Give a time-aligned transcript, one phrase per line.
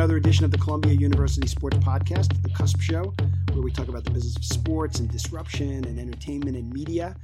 [0.00, 3.12] another edition of the Columbia University Sports Podcast, The Cusp Show,
[3.52, 7.14] where we talk about the business of sports and disruption and entertainment and media.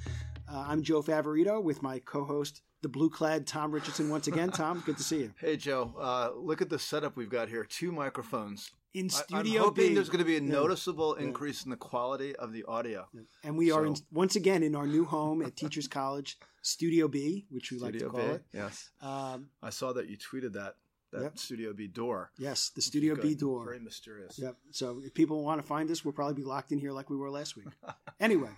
[0.47, 4.51] Uh, I'm Joe Favorito with my co host, the blue clad Tom Richardson, once again.
[4.53, 5.33] Tom, good to see you.
[5.41, 5.95] Hey, Joe.
[5.99, 8.71] Uh, look at the setup we've got here two microphones.
[8.93, 9.95] In Studio I'm hoping B.
[9.95, 10.53] there's going to be a Yeah.
[10.53, 13.09] noticeable increase in the quality of the audio.
[13.43, 17.47] And we are in, once again in our new home at Teachers College, Studio B,
[17.49, 18.27] which we like to call B.
[18.27, 18.45] it.
[18.53, 18.91] Yes.
[19.01, 20.75] Um, I saw that you tweeted that,
[21.17, 21.39] that Yep.
[21.39, 22.31] Studio B door.
[22.39, 23.23] yes, the Studio Good.
[23.23, 23.65] B door.
[23.65, 24.39] Very mysterious.
[24.39, 24.57] Yep.
[24.71, 27.17] So if people want to find us, we'll probably be locked in here like we
[27.17, 27.67] were last week.
[28.21, 28.51] anyway,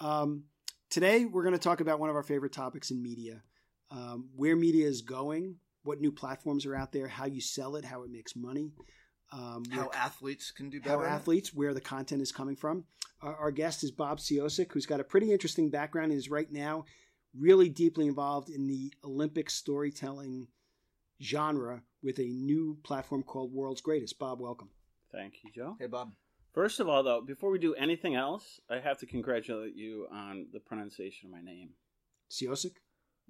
[0.00, 0.44] um,
[0.90, 3.42] today we're going to talk about one of our favorite topics in media
[3.90, 7.84] um, where media is going, what new platforms are out there, how you sell it,
[7.84, 8.72] how it makes money,
[9.32, 10.98] um, How where- athletes can do better.
[10.98, 12.84] how athletes, where the content is coming from.
[13.22, 16.50] Our, our guest is Bob Ciosek, who's got a pretty interesting background and is right
[16.50, 16.84] now
[17.38, 20.48] really deeply involved in the Olympic storytelling
[21.22, 24.18] genre with a new platform called World's Greatest.
[24.18, 24.70] Bob, welcome.
[25.12, 25.76] Thank you, Joe.
[25.78, 26.12] Hey, Bob.
[26.52, 30.46] First of all, though, before we do anything else, I have to congratulate you on
[30.52, 31.70] the pronunciation of my name.
[32.30, 32.72] Ciosek?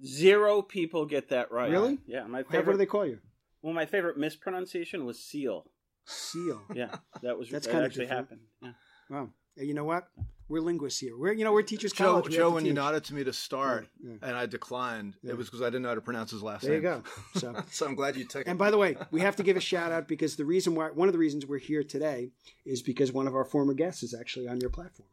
[0.05, 1.69] Zero people get that right.
[1.71, 1.97] Really?
[2.07, 2.25] Yeah.
[2.27, 2.65] My How, favorite.
[2.67, 3.19] what do they call you?
[3.61, 5.65] Well, my favorite mispronunciation was seal.
[6.05, 6.61] Seal.
[6.73, 8.29] Yeah, that was That's that kinda actually different.
[8.29, 8.41] happened.
[8.61, 8.71] Yeah.
[9.09, 9.29] Wow.
[9.57, 10.07] Hey, You know what?
[10.49, 11.17] We're linguists here.
[11.17, 12.29] We're you know we're teachers Joe, college.
[12.29, 14.29] We Joe to when you nodded to me to start Yeah, yeah.
[14.29, 15.31] and I declined, Yeah.
[15.31, 16.81] it was because I didn't know how to pronounce his last name.
[16.81, 17.39] There you go.
[17.39, 18.47] So so I'm glad you took it.
[18.47, 20.87] And by the way, we have to give a shout out because the reason why
[20.91, 22.29] one of the reasons we're here today
[22.65, 25.09] is because one of our former guests is actually on your platform,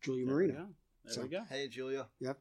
[0.00, 0.58] Julia There we Marino.
[0.60, 0.66] go.
[1.06, 1.42] There So- we go.
[1.50, 2.06] hey, Julia.
[2.20, 2.38] Yep.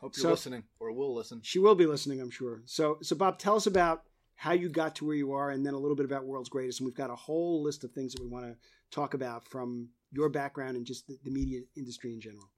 [0.00, 1.40] Hope you're So- listening or will listen.
[1.42, 2.62] She will be listening, I'm sure.
[2.64, 4.04] So, so Bob, tell us about
[4.36, 6.80] how you got to where you are, and then a little bit about World's Greatest.
[6.80, 8.56] And we've got a whole list of things that we want to
[8.90, 12.50] talk about from your background and just the, the media industry in general.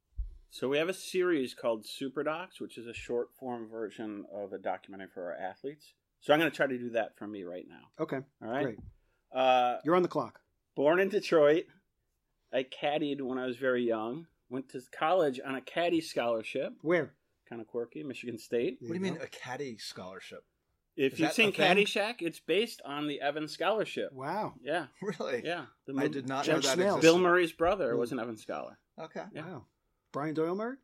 [0.49, 4.53] So we have a series called Super Docs, which is a short form version of
[4.53, 5.93] a documentary for our athletes.
[6.21, 8.03] So I'm going to try to do that for me right now.
[8.03, 8.63] Okay, All right.
[8.63, 8.79] great.
[9.33, 10.39] Uh, You're on the clock.
[10.75, 11.65] born in Detroit.
[12.53, 14.27] I caddied when I was very young.
[14.49, 17.11] Went to college on a caddy scholarship, Where?
[17.49, 18.77] kind of quirky, Michigan State.
[18.79, 20.43] What do you mean a caddy scholarship?
[20.97, 21.77] If you've seen a thing?
[21.77, 24.11] Caddyshack, it's based on the Evans Scholarship.
[24.11, 24.55] Wow.
[24.61, 25.43] Yeah, Really?
[25.45, 25.65] yeah.
[25.85, 26.95] The I did not Judge know that Snell.
[26.97, 27.01] existed.
[27.01, 27.99] Bill Murray's brother Mm.
[27.99, 28.79] was an Evans Scholar.
[28.99, 29.23] Okay.
[29.31, 29.45] Yeah.
[29.45, 29.65] Wow.
[30.11, 30.77] Brian Doyle Murray?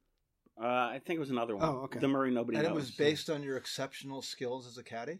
[0.62, 1.68] Uh, I think it was another one.
[1.68, 1.97] Oh, okay.
[2.00, 5.19] The Murray nobody And it was based on your exceptional skills as a caddy?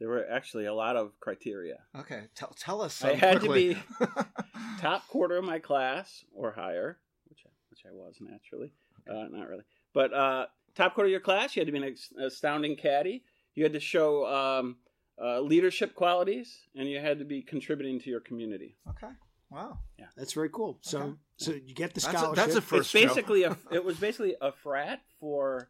[0.00, 1.78] There were actually a lot of criteria.
[1.96, 2.24] Okay.
[2.34, 3.78] Tell, tell us I some had to quickly.
[4.80, 6.98] Top quarter of my class or higher,
[7.28, 8.72] which I, which I was naturally,
[9.08, 9.62] uh, not really,
[9.94, 13.22] but uh, top quarter of your class, you had to be an ex- astounding caddy.
[13.54, 14.76] You had to show um,
[15.22, 18.76] uh, leadership qualities, and you had to be contributing to your community.
[18.90, 19.12] okay.
[19.50, 19.80] Wow.
[19.98, 20.06] Yeah.
[20.16, 20.78] That's very cool.
[20.80, 21.12] So, Okay.
[21.36, 22.36] so you get the That's a- scholarship.
[22.36, 23.06] that's a It's First Joe.
[23.06, 23.56] basically a.
[23.70, 25.68] It was basically a frat for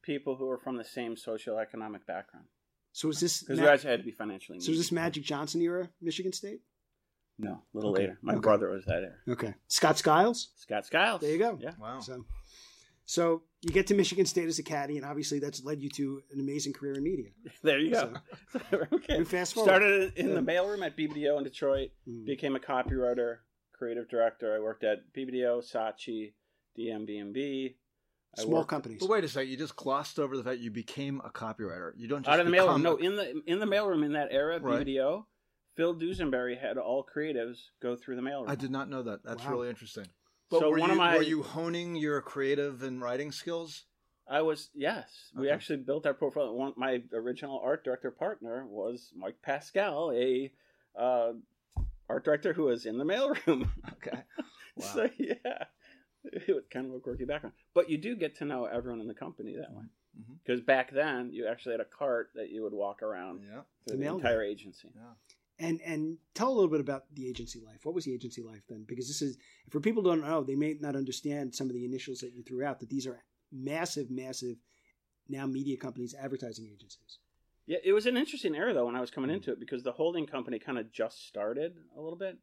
[0.00, 2.46] people who were from the same socioeconomic background
[2.92, 4.60] so is this because Ma- you guys had to be financially.
[4.60, 4.90] so is this.
[4.90, 6.62] Magic Johnson era Michigan State?
[7.38, 8.00] No, a little Okay.
[8.04, 8.18] later.
[8.22, 8.40] My Okay.
[8.40, 9.16] brother was that era.
[9.28, 9.54] Okay.
[9.68, 10.48] Scott Skiles.
[10.56, 11.20] Scott Skiles.
[11.20, 11.58] There you go.
[11.60, 11.74] Yeah.
[11.78, 12.00] Wow.
[12.00, 12.24] So,
[13.10, 16.20] so you get to Michigan State as a caddy, and obviously that's led you to
[16.32, 17.30] an amazing career in media.
[17.62, 18.12] There you go.
[18.92, 19.16] okay.
[19.16, 19.68] And fast forward.
[19.70, 20.34] Started in Yeah.
[20.34, 21.90] the mailroom at BBDO in Detroit.
[22.06, 22.26] Mm.
[22.26, 23.38] Became a copywriter,
[23.72, 24.54] creative director.
[24.54, 26.34] I worked at BBDO, Saatchi,
[26.78, 27.76] DMB&B.
[28.38, 28.98] I Small worked- companies.
[29.00, 29.50] But wait a second.
[29.50, 31.92] You just glossed over the fact you became a copywriter.
[31.96, 32.82] You don't just Out of the become mailroom.
[32.82, 34.86] No, in the in the mailroom in that era, Right.
[34.86, 35.24] BBDO,
[35.76, 38.48] Phil Dusenberry had all creatives go through the mailroom.
[38.48, 39.24] I did not know that.
[39.24, 39.52] That's Wow.
[39.52, 40.06] really interesting.
[40.50, 43.84] But So were, one you, of my- were you honing your creative and writing skills?
[44.30, 45.30] I was yes.
[45.34, 46.52] We actually built our portfolio.
[46.52, 50.52] One, my original art director partner was Mike Pascal, a
[50.98, 51.32] uh,
[52.10, 53.68] art director who was in the mailroom.
[53.94, 54.18] Okay.
[54.76, 54.86] Wow.
[54.94, 55.64] So yeah,
[56.22, 57.54] it was kind of a quirky background.
[57.74, 59.82] But you do get to know everyone in the company that way.
[60.44, 63.62] Because back then, you actually had a cart that you would walk around Yeah.
[63.88, 64.92] through The the entire agency.
[64.94, 65.14] Yeah.
[65.60, 67.84] And and tell a little bit about the agency life.
[67.84, 68.84] What was the agency life then?
[68.86, 69.36] Because this is
[69.70, 72.42] for people who don't know, they may not understand some of the initials that you
[72.44, 72.78] threw out.
[72.78, 74.56] That these are massive, massive
[75.28, 77.18] now media companies, advertising agencies.
[77.66, 79.34] Yeah, it was an interesting era though when I was coming mm.
[79.34, 82.38] into it because the holding company kind of just started a little bit.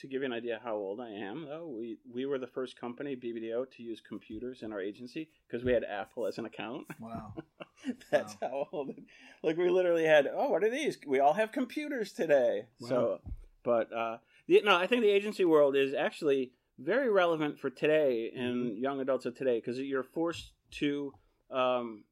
[0.00, 2.78] To give you an idea how old I am, though, we we were the first
[2.78, 6.86] company BBDO to use computers in our agency because we had Apple as an account.
[7.00, 7.34] Wow.
[8.10, 8.90] That's how old.
[8.90, 9.04] It,
[9.42, 10.28] like we literally had.
[10.32, 10.98] Oh, what are these?
[11.06, 12.62] We all have computers today.
[12.80, 12.88] Wow.
[12.88, 13.20] So,
[13.62, 18.32] but uh, the, no, I think the agency world is actually very relevant for today
[18.34, 21.12] and young adults of today because you're forced to
[21.50, 22.04] um,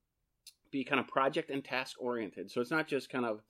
[0.70, 2.50] be kind of project and task oriented.
[2.50, 3.40] So it's not just kind of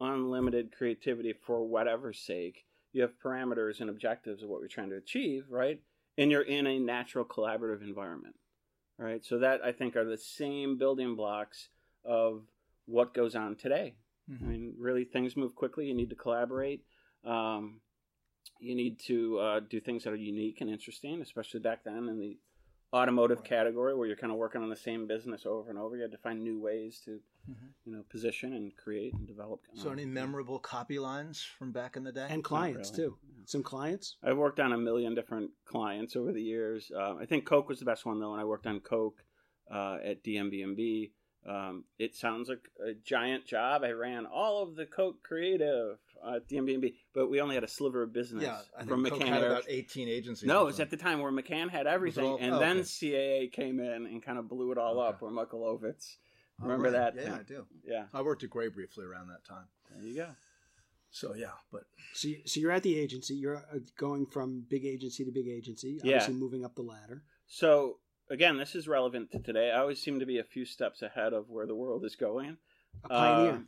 [0.00, 2.64] unlimited creativity for whatever's sake.
[2.92, 5.80] You have parameters and objectives of what you're trying to achieve, right?
[6.18, 8.36] And you're in a natural collaborative environment,
[8.98, 9.24] right?
[9.24, 11.68] So that I think are the same building blocks
[12.04, 12.42] of
[12.86, 13.94] what goes on today.
[14.30, 14.42] Mhm.
[14.42, 15.86] I mean, really, things move quickly.
[15.86, 16.84] You need to collaborate.
[17.24, 17.80] Um,
[18.60, 22.18] you need to uh, do things that are unique and interesting, especially back then in
[22.18, 22.38] the
[22.92, 25.96] automotive category where you're kind of working on the same business over and over.
[25.96, 27.74] You had to find new ways to, Mhm.
[27.84, 29.60] you know, position and create and develop.
[29.74, 32.26] So, um, any memorable copy lines from back in the day?
[32.30, 33.10] And clients really.
[33.10, 33.18] too.
[33.46, 34.16] Some clients.
[34.22, 36.90] I've worked on a million different clients over the years.
[36.94, 39.24] Um, I think Coke was the best one though, and I worked on Coke
[39.70, 41.12] uh, at DMB&B.
[41.44, 43.82] Um, it sounds like a giant job.
[43.82, 48.02] I ran all of the Coke creative at DMB&B, but we only had a sliver
[48.04, 49.26] of business yeah, I think from Coke McCann.
[49.26, 50.46] had about 18 agencies.
[50.46, 52.82] no, or it's at the time where McCann had everything, all- and oh, then okay.
[52.86, 55.08] CAA came in and kind of blew it all Okay.
[55.08, 55.20] up.
[55.22, 56.18] Where Michael Ovitz,
[56.60, 57.14] Oh, remember right.
[57.14, 57.36] that Yeah?
[57.36, 57.66] I do.
[57.84, 59.64] yeah, I worked at Grey briefly around that time.
[59.90, 60.28] there you go.
[61.10, 61.82] So yeah, but
[62.14, 63.34] So, you, so you're at the agency.
[63.34, 66.00] You're uh, going from big agency to big agency.
[66.02, 66.26] Yeah.
[66.28, 67.22] Moving up the ladder.
[67.46, 67.98] So
[68.30, 69.70] again, this is relevant to today.
[69.72, 72.56] I always seem to be a few steps ahead of where the world is going.
[73.04, 73.62] A pioneer.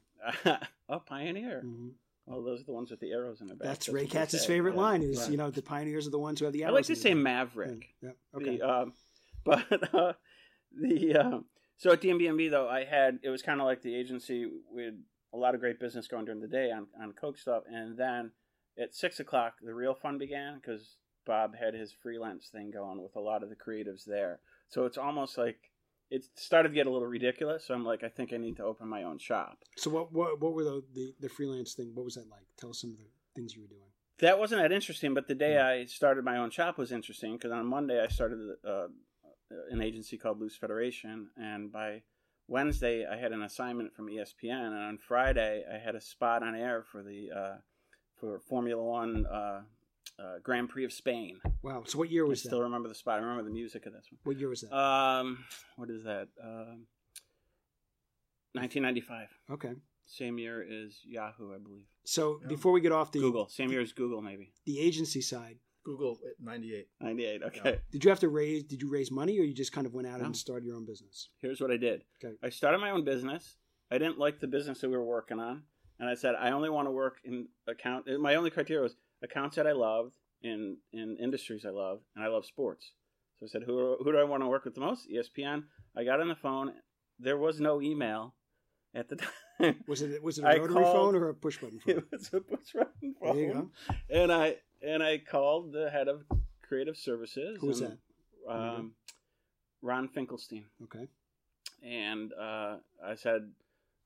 [0.46, 0.56] Uh,
[0.88, 1.62] a pioneer.
[1.64, 1.90] Mhm.
[2.26, 3.68] Well, those are the ones with the arrows in their back.
[3.68, 4.80] That's, what Ray Katz's favorite Yeah.
[4.80, 5.30] line is, Right.
[5.32, 6.76] you know, the pioneers are the ones who have the I arrows.
[6.76, 7.22] like to say back.
[7.22, 7.94] Maverick.
[8.00, 8.08] Yeah.
[8.32, 8.56] yeah, Okay.
[8.56, 8.92] The, um,
[9.44, 10.12] but uh,
[10.80, 11.38] the uh,
[11.76, 14.94] so at DMB&B though, I had it was kind of like the agency with
[15.32, 18.32] a lot of great business going during the day on on Coke stuff, and then
[18.78, 23.16] at six o'clock the real fun began because Bob had his freelance thing going with
[23.16, 24.40] a lot of the creatives there.
[24.68, 25.70] So it's almost like
[26.10, 27.66] it started to get a little ridiculous.
[27.66, 29.58] So I'm like, I think I need to open my own shop.
[29.76, 31.92] so what, what what were the, the the freelance thing?
[31.94, 32.46] What was that like?
[32.58, 33.04] Tell us some of the
[33.34, 33.80] things you were doing.
[34.20, 37.50] That wasn't that interesting, but the day I started my own shop was interesting because
[37.50, 38.86] on Monday I started uh,
[39.70, 42.02] an agency called Loose Federation, and by
[42.48, 46.54] Wednesday I had an assignment from ESPN, and on Friday I had a spot on
[46.54, 47.56] air for the uh,
[48.20, 49.62] for Formula One uh,
[50.18, 51.40] uh, Grand Prix of Spain.
[51.62, 51.82] Wow.
[51.86, 53.18] So what year was I was still remember the spot.
[53.18, 54.18] I remember the music of this one.
[54.24, 54.72] What year was that?
[54.76, 55.44] Um,
[55.76, 56.28] what is that?
[56.42, 56.86] Um
[58.52, 59.28] 1995.
[59.52, 59.72] okay.
[60.06, 61.86] Same year as Yahoo, I believe.
[62.04, 62.48] So Yeah.
[62.48, 63.48] before we get off the Google.
[63.48, 64.52] Same year as Google, maybe.
[64.64, 66.86] the agency side, Google at 98.
[67.00, 67.42] 98.
[67.44, 67.78] Okay.
[67.92, 68.64] did you have to raise?
[68.64, 70.26] Did you raise money, or you just kind of went out No.
[70.26, 71.28] and started your own business?
[71.40, 72.04] here's what I did.
[72.24, 72.34] Okay.
[72.42, 73.56] I started my own business.
[73.90, 75.62] I didn't like the business that we were working on,
[76.00, 78.06] and I said I only want to work in account.
[78.20, 82.28] My only criteria was accounts that I loved in in industries I love and I
[82.28, 82.92] love sports.
[83.38, 85.08] So I said, who who do I want to work with the most?
[85.10, 85.64] ESPN.
[85.96, 86.72] I got on the phone.
[87.18, 88.34] There was no email
[88.94, 89.16] at the
[89.60, 89.76] time.
[89.86, 91.96] Was it was it a I rotary called- phone or a push button phone?
[91.98, 93.36] it was a push button phone.
[93.36, 93.70] There you go.
[94.10, 96.24] And I and I called the head of
[96.62, 97.58] creative services.
[97.60, 97.98] Who was and,
[98.48, 98.94] Um,
[99.82, 100.66] Ron Finkelstein.
[100.84, 101.08] Okay.
[101.82, 103.52] and uh, I said,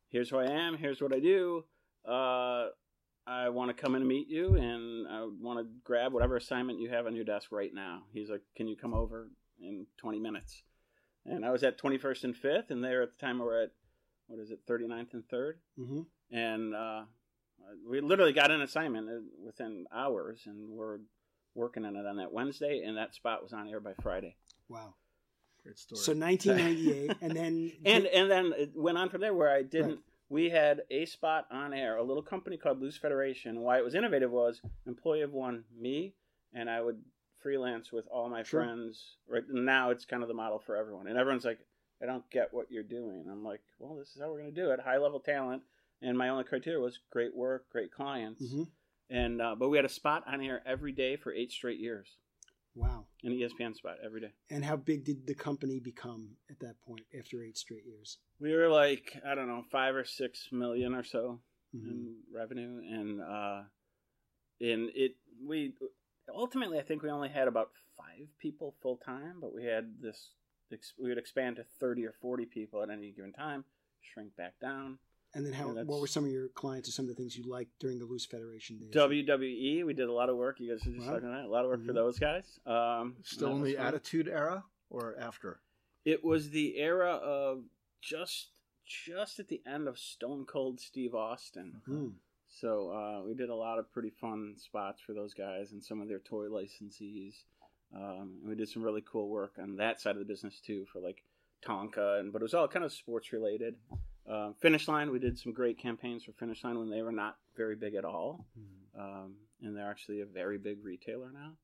[0.08, 0.76] "Here's who I am.
[0.76, 1.64] Here's what I do.
[2.06, 2.69] Uh,
[3.26, 6.81] I want to come in and meet you, and I want to grab whatever assignment
[6.81, 9.28] you have on your desk right now." He's like, "Can you come over
[9.60, 10.62] in 20 minutes?"
[11.24, 13.70] And I was at 21st and 5th, and there at the time we were at
[14.28, 16.00] what is it, 39th and 3rd, hmm
[16.31, 17.04] and uh,
[17.88, 20.99] we literally got an assignment uh, within hours, and we're
[21.55, 24.37] working on it on that Wednesday, and that spot was on air by Friday.
[24.69, 24.94] Wow.
[25.62, 25.99] Great story.
[26.00, 29.88] So 1998, and then and and then it went on from there where I didn't.
[29.91, 29.99] Right.
[30.31, 33.61] We had a spot on air, a little company called Loose Federation.
[33.61, 36.15] Why it was innovative was employee of one, me,
[36.53, 37.03] and I would
[37.43, 38.62] freelance with all my Sure.
[38.62, 39.17] friends.
[39.26, 41.60] Right now, it's kind of the model for everyone, and everyone's like,
[42.03, 44.60] "I don't get what you're doing." I'm like, "Well, this is how we're going to
[44.60, 44.81] do it.
[44.81, 45.63] High level talent."
[46.00, 48.69] And my only criteria was great work, great clients, Mhm.
[49.10, 52.17] and uh, but we had a spot on air every day for eight straight years,
[52.74, 53.06] wow.
[53.24, 54.32] an ESPN spot every day.
[54.50, 58.19] And how big did the company become at that point after eight straight years?
[58.38, 61.40] We were like I don't know five or six million or so.
[61.74, 61.84] Mhm.
[61.90, 63.62] in revenue and uh
[64.58, 65.74] in it we
[66.34, 70.31] ultimately i think we only had about five people full time but we had this
[70.98, 73.67] we would expand to 30 or 40 people at any given time
[74.00, 74.98] shrink back down
[75.38, 75.72] And then how?
[75.72, 78.00] Yeah, what were some of your clients or some of the things you liked during
[78.00, 78.90] the Loose Federation days?
[78.92, 81.12] wwe we did a lot of work you guys were just Wow.
[81.14, 81.94] talking about a lot of work for Mhm.
[81.94, 83.86] those guys um Still in the fun.
[83.86, 85.60] Attitude Era or after?
[86.04, 87.64] it was the era of
[88.00, 88.50] just
[88.84, 92.08] just at the end of stone cold steve austin Hmm.
[92.48, 96.00] So uh, we did a lot of pretty fun spots for those guys and some
[96.00, 97.44] of their toy licensees.
[97.94, 100.86] Um, and we did some really cool work on that side of the business too
[100.86, 101.22] for like
[101.62, 103.76] Tonka, and but it was all kind of sports related.
[104.29, 107.39] Um, Finish Line, we did some great campaigns for Finish Line when they were not
[107.56, 109.01] very big at all, Hmm.
[109.01, 111.56] um, and they're actually a very big retailer now.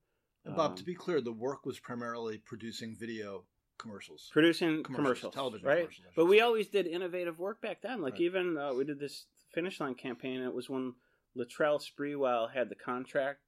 [0.44, 4.30] And Bob, Um, to be clear, the work was primarily producing video commercials.
[4.32, 5.78] producing Commercials, commercials, television right?
[5.80, 8.00] commercials, I But we always did innovative work back then.
[8.00, 8.20] Like Right.
[8.22, 10.40] even uh, we did this finish line campaign.
[10.40, 10.94] It was when
[11.36, 13.40] Latrell Sprewell had the contract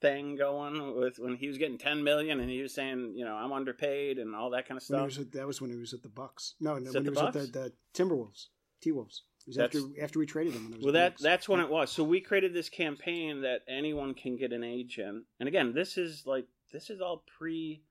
[0.00, 3.34] thing going with when he was getting ten million and he was saying, you know,
[3.34, 5.04] I'm underpaid and all that kind of stuff.
[5.04, 6.54] was with, that was when he was at the Bucks.
[6.60, 8.46] No, no when he was at the, the Timberwolves,
[8.80, 9.24] T Wolves.
[9.46, 10.62] was That's- after after we traded them.
[10.64, 11.90] when there was Well, that that's when it was.
[11.90, 15.24] So we created this campaign that anyone can get an agent.
[15.40, 17.82] And again, this is like this is all pre,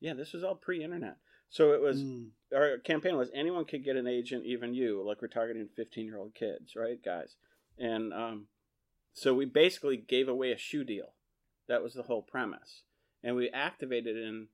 [0.00, 1.16] yeah, this was all pre-internet.
[1.50, 2.28] So it was Mm.
[2.54, 5.02] our campaign was anyone could get an agent, even you.
[5.02, 7.36] Like we're targeting fifteen-year-old kids, right, guys?
[7.78, 8.48] And um,
[9.14, 11.14] so we basically gave away a shoe deal.
[11.68, 12.82] That was the whole premise,
[13.22, 14.48] and we activated in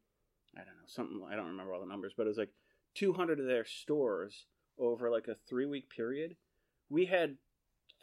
[0.56, 1.20] I don't know something.
[1.30, 2.52] I don't remember all the numbers, but it was like
[2.94, 4.46] two hundred of their stores
[4.78, 6.36] over like a three-week period.
[6.90, 7.36] We had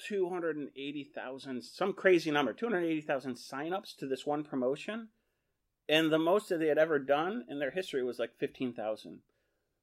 [0.07, 5.09] 280,000, some crazy number, 280,000 signups to this one promotion.
[5.89, 9.19] And the most that they had ever done in their history was like 15,000.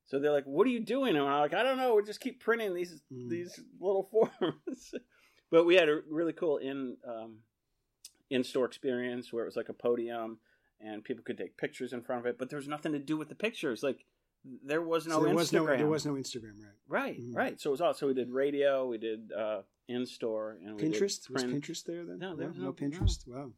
[0.06, 1.16] So they're like, what are you doing?
[1.16, 1.94] And I'm like, I don't know.
[1.94, 3.28] We just keep printing these Mm.
[3.28, 4.94] these little forms.
[5.50, 7.38] but we had a really cool in um,
[8.30, 10.38] in store experience where it was like a podium
[10.80, 12.38] and people could take pictures in front of it.
[12.38, 13.82] But there was nothing to do with the pictures.
[13.82, 14.04] Like
[14.64, 15.36] there was no So there Instagram.
[15.36, 16.76] was no there was no Instagram, right?
[16.88, 17.34] Right, Mhm.
[17.36, 17.60] right.
[17.60, 17.94] So it was all.
[17.94, 21.42] So we did radio, we did uh, in store, and we did Pinterest was.
[21.44, 22.18] Pinterest there then?
[22.18, 23.26] No, there was no no- Pinterest.
[23.26, 23.52] Wow.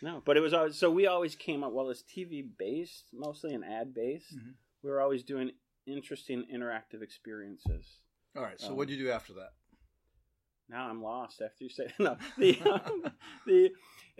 [0.00, 1.72] No, but it was always so we always came up.
[1.72, 4.36] Well, it's TV based mostly and ad based.
[4.36, 4.54] Mhm.
[4.82, 5.52] We were always doing
[5.86, 7.98] interesting interactive experiences.
[8.36, 8.60] All right.
[8.60, 9.52] So Um, what do you do after that?
[10.68, 12.16] Now I'm lost after you say no.
[12.36, 13.12] The um,
[13.46, 13.70] the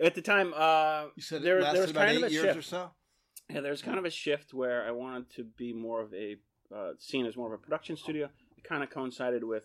[0.01, 2.43] at the time uh, You said there, there was about kind eight of a years
[2.45, 2.57] shift.
[2.57, 2.91] or so.
[3.49, 6.37] Yeah, there's kind of a shift where I wanted to be more of a
[6.73, 8.29] uh, seen as more of a production studio.
[8.57, 9.63] It kind of coincided with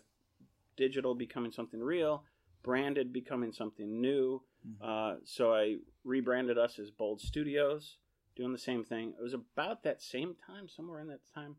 [0.75, 2.23] digital becoming something real,
[2.63, 4.41] branded becoming something new.
[4.67, 4.75] Mhm.
[4.81, 7.97] Uh, so I rebranded us as Bold Studios,
[8.35, 9.13] doing the same thing.
[9.19, 11.57] It was about that same time, somewhere in that time,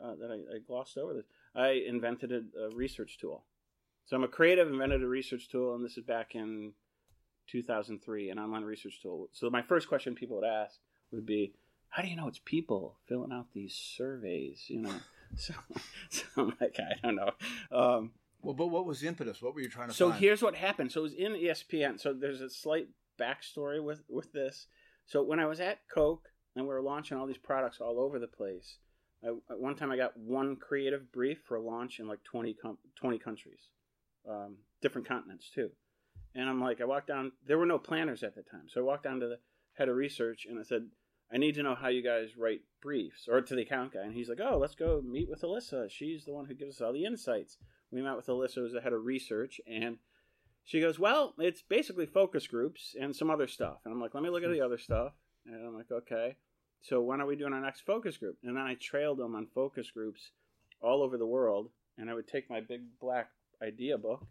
[0.00, 1.26] uh, that I, I glossed over this.
[1.54, 3.44] I invented a, a research tool.
[4.04, 6.74] So I'm a creative, invented a research tool, and this is back in
[7.50, 9.28] 2003, an online research tool.
[9.32, 10.78] So my first question people would ask
[11.12, 11.54] would be,
[11.88, 14.94] "How do you know it's people filling out these surveys?" You know,
[15.36, 15.54] so,
[16.10, 17.30] so I'm like, I don't know.
[17.72, 18.12] Um,
[18.42, 19.40] Well, but what was the impetus?
[19.42, 20.20] What were you trying to so find?
[20.20, 20.92] here's what happened.
[20.92, 22.00] So it was in ESPN.
[22.00, 22.88] So there's a slight
[23.20, 24.66] backstory with with this.
[25.06, 28.18] So when I was at Coke and we were launching all these products all over
[28.18, 28.78] the place,
[29.24, 32.54] I, at one time I got one creative brief for a launch in like 20,
[32.54, 33.60] com- 20 countries,
[34.28, 35.70] um, different continents too.
[36.36, 37.32] And I'm like, I walked down.
[37.46, 39.38] There were no planners at the time, so I walked down to the
[39.74, 40.86] head of research and I said,
[41.32, 44.02] I need to know how you guys write briefs, or to the account guy.
[44.02, 45.90] And he's like, Oh, let's go meet with Alyssa.
[45.90, 47.56] She's the one who gives us all the insights
[47.90, 49.98] we met with Alyssa, who's the head of research, and
[50.64, 54.22] she goes, "Well, it's basically focus groups and some other stuff." And I'm like, "Let
[54.22, 55.14] me look at the other stuff."
[55.46, 56.36] And I'm like, "Okay."
[56.80, 58.38] So when are we doing our next focus group?
[58.42, 60.32] And then I trailed them on focus groups
[60.80, 63.30] all over the world, and I would take my big black
[63.62, 64.26] idea book,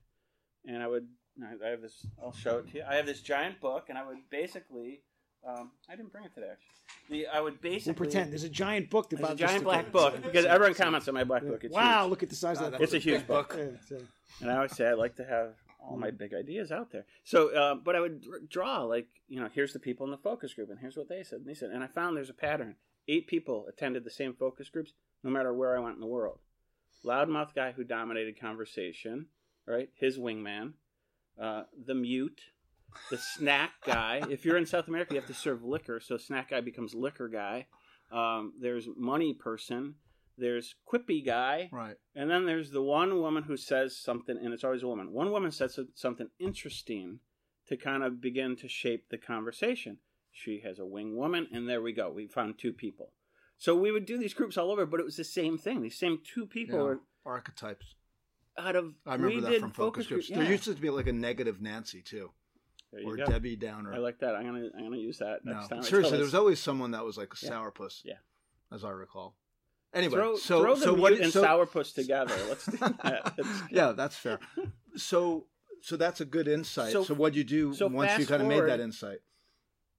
[0.66, 1.08] and I would
[1.44, 2.06] I I have this.
[2.22, 2.84] I'll show it to you.
[2.88, 5.02] I have this giant book, and I would basically.
[5.48, 6.48] Um, I didn't bring it today.
[6.52, 9.54] Actually, the I would basically We'll pretend there's a giant book There's about a giant
[9.58, 11.64] just black the- book because everyone comments on my black book.
[11.64, 12.10] It's wow, huge.
[12.10, 12.80] look at the size Wow, of that.
[12.80, 13.56] that's It's a huge book.
[14.42, 17.06] And I always say I like to have all my big ideas out there.
[17.26, 20.54] So, uh, but I would draw like you know, here's the people in the focus
[20.56, 21.40] group, and here's what they said.
[21.40, 22.76] And they said, and I found there's a pattern.
[23.08, 26.40] Eight people attended the same focus groups, no matter where I went in the world.
[27.04, 29.28] Loudmouth guy who dominated conversation,
[29.68, 29.90] right?
[29.96, 30.74] His wingman,
[31.40, 32.42] uh, the mute,
[33.10, 34.22] the snack guy.
[34.30, 37.28] if you're in South America, you have to serve liquor, so snack guy becomes liquor
[37.28, 37.68] guy.
[38.12, 39.96] Um, there's money person.
[40.38, 41.70] There's quippy guy.
[41.72, 41.96] right.
[42.14, 45.12] And then there's the one woman who says something, and it's always a woman.
[45.14, 47.20] One woman says something interesting
[47.68, 49.98] to kind of begin to shape the conversation.
[50.32, 52.12] She has a wing woman, and there we go.
[52.12, 53.14] We found two people.
[53.58, 55.82] So we would do these groups all over, but it was the same thing.
[55.82, 56.84] These same two people Yeah.
[56.84, 57.96] were Archetypes.
[58.58, 58.94] Out of.
[59.06, 60.28] I remember we that did from focus groups.
[60.28, 62.32] group- There used to be like a negative Nancy too,
[62.92, 63.26] There you or go.
[63.26, 63.94] Debbie Downer.
[63.94, 64.36] I like that.
[64.36, 65.84] I'm gonna I'm gonna use that no, next time.
[65.84, 67.52] Seriously, there was always someone that was like a Yeah.
[67.52, 68.02] sourpuss.
[68.04, 68.16] Yeah.
[68.72, 69.36] as I recall.
[69.94, 71.14] Anyway, throw, so throw the so mute what?
[71.14, 72.36] and so, sourpuss together.
[72.50, 72.98] Let's do that.
[73.38, 74.40] That's- yeah, that's fair.
[74.98, 75.48] So
[75.82, 76.92] so that's a good insight.
[76.94, 79.20] So- So, what do you do so once you fast kind of made that insight?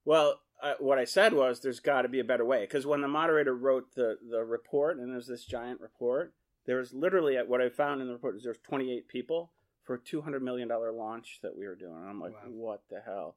[0.05, 3.01] Well, uh, what I said was there's got to be a better way because when
[3.03, 6.35] the moderator wrote the the report and there's this giant report,
[6.67, 9.53] there was literally uh, what I found in the report is there's 28 people
[9.85, 11.95] for a 200 million dollar launch that we were doing.
[11.97, 12.51] And I'm like, Wow.
[12.51, 13.37] what the hell?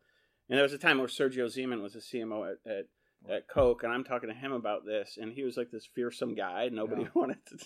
[0.50, 2.86] And there was a time where Sergio Zyman was a CMO at, at
[3.30, 6.36] at Coke, and I'm talking to him about this, and he was like this fearsome
[6.36, 6.70] guy.
[6.72, 7.10] Nobody Yeah.
[7.14, 7.58] wanted to,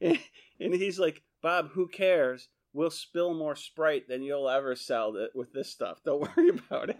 [0.00, 0.18] and,
[0.58, 2.48] and he's like, Bob, who cares?
[2.72, 6.00] We'll spill more Sprite than you'll ever sell th- with this stuff.
[6.04, 6.98] Don't worry about it.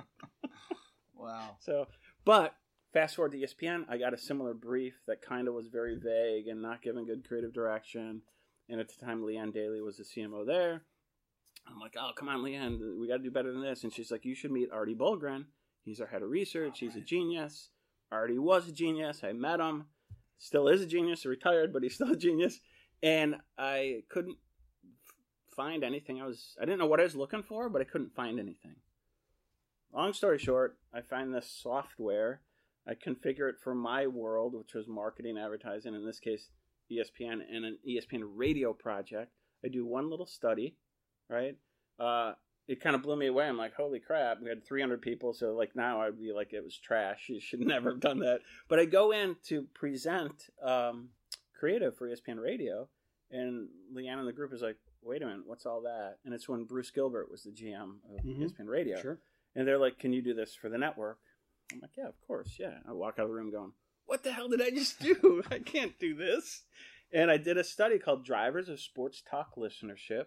[1.17, 1.57] Wow.
[1.61, 1.87] So,
[2.25, 2.55] but
[2.95, 6.47] fast forward to ESPN, I got a similar brief that kind of was very vague
[6.47, 8.23] and not giving good creative direction.
[8.71, 10.83] And at the time, Lee Ann Daly was the CMO there.
[11.69, 13.85] I'm like, oh, come on, Lee Ann, we got to do better than this.
[13.85, 15.47] And she's like, you should meet Artie Bulgrin.
[15.83, 16.79] He's our head of research.
[16.79, 17.69] He's a genius.
[18.11, 19.23] Artie was a genius.
[19.25, 19.87] I met him.
[20.39, 21.27] Still is a genius.
[21.27, 22.61] Retired, but he's still a genius.
[23.03, 24.39] And I couldn't
[25.55, 26.21] find anything.
[26.21, 28.77] I was I didn't know what I was looking for, but I couldn't find anything.
[29.93, 32.41] Long story short, I find this software.
[32.87, 35.95] I configure it for my world, which was marketing, advertising.
[35.95, 36.49] In this case,
[36.93, 39.33] ESPN and an ESPN radio project.
[39.65, 40.77] I do one little study,
[41.31, 41.57] right?
[41.99, 42.33] Uh,
[42.69, 43.47] it kind of blew me away.
[43.47, 44.39] I'm like, holy crap!
[44.43, 47.27] We had 300 people, so like now I'd be like, it was trash.
[47.29, 48.41] You should never have done that.
[48.69, 51.09] But I go in to present um,
[51.59, 52.89] creative for ESPN Radio,
[53.31, 56.17] and Lee Ann in the group is like, wait a minute, what's all that?
[56.25, 58.41] And it's when Bruce Gilbert was the GM of Mhm.
[58.43, 59.19] ESPN Radio, Sure.
[59.55, 61.19] and they're like, can you do this for the network?
[61.73, 62.79] I'm like, yeah, of course, yeah.
[62.89, 63.73] I walk out of the room going,
[64.07, 65.43] what the hell did I just do?
[65.51, 66.63] I can't do this.
[67.13, 70.27] And I did a study called Drivers of Sports Talk Listenership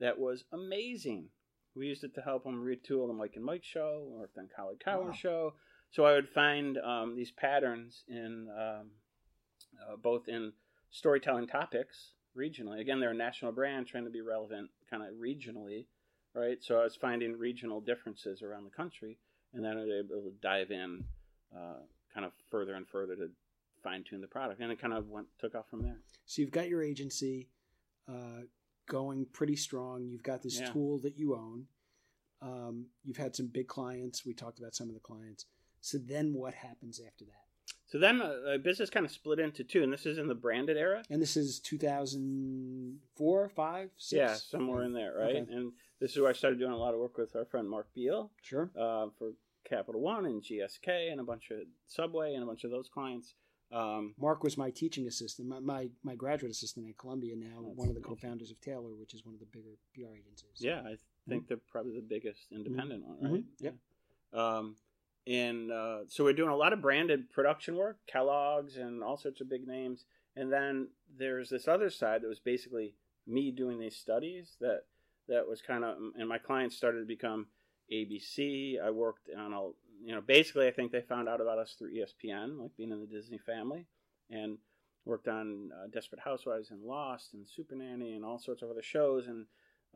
[0.00, 1.28] that was amazing.
[1.76, 4.76] We used it to help them retool the Mike and Mike show, or the Colin
[4.84, 5.12] Cowherd Wow.
[5.12, 5.52] show.
[5.90, 8.90] So I would find um, these patterns in um,
[9.82, 10.52] uh, both in
[10.90, 12.80] storytelling topics regionally.
[12.80, 15.86] Again, they're a national brand trying to be relevant kind of regionally,
[16.34, 16.58] right?
[16.62, 19.18] So I was finding regional differences around the country,
[19.54, 21.04] and then I was able to dive in
[21.54, 21.80] uh,
[22.12, 23.30] kind of further and further to
[23.82, 25.98] fine tune the product, and it kind of went took off from there.
[26.26, 27.48] So you've got your agency
[28.08, 28.42] uh,
[28.88, 30.06] going pretty strong.
[30.08, 30.70] You've got this Yeah.
[30.72, 31.66] tool that you own.
[32.42, 34.24] Um, you've had some big clients.
[34.26, 35.46] We talked about some of the clients.
[35.80, 37.32] So then what happens after that?
[37.86, 40.34] So then uh, the business kind of split into two, and this is in the
[40.34, 41.02] branded era.
[41.10, 44.12] And this is 2004, 5, 6?
[44.18, 45.36] Yeah, somewhere in there, right?
[45.36, 45.52] Okay.
[45.52, 47.86] And this is where I started doing a lot of work with our friend Mark
[47.94, 48.70] Beal Sure.
[48.78, 49.32] uh, for
[49.74, 53.34] Capital One and GSK and a bunch of Subway and a bunch of those clients.
[53.72, 57.88] Um, Mark was my teaching assistant, my, my, my graduate assistant at Columbia, now one
[57.88, 60.50] of the co-founders of Taylor, which is one of the bigger PR agencies.
[60.60, 60.96] yeah, I
[61.28, 63.32] think they're probably the biggest independent one, Mhm.
[63.32, 63.44] right?
[63.60, 63.74] Yep.
[64.32, 64.76] Um,
[65.26, 69.40] and uh, so we're doing a lot of branded production work, Kellogg's and all sorts
[69.40, 70.04] of big names.
[70.36, 72.94] And then there's this other side that was basically
[73.26, 74.82] me doing these studies that
[75.28, 77.46] that was kind of and my clients started to become
[77.92, 78.76] ABC.
[78.82, 79.62] I worked on a
[80.04, 83.00] you know basically I think they found out about us through ESPN, like being in
[83.00, 83.86] the Disney family,
[84.30, 84.58] and
[85.04, 88.82] worked on uh, Desperate Housewives and Lost and Super Nanny and all sorts of other
[88.82, 89.46] shows and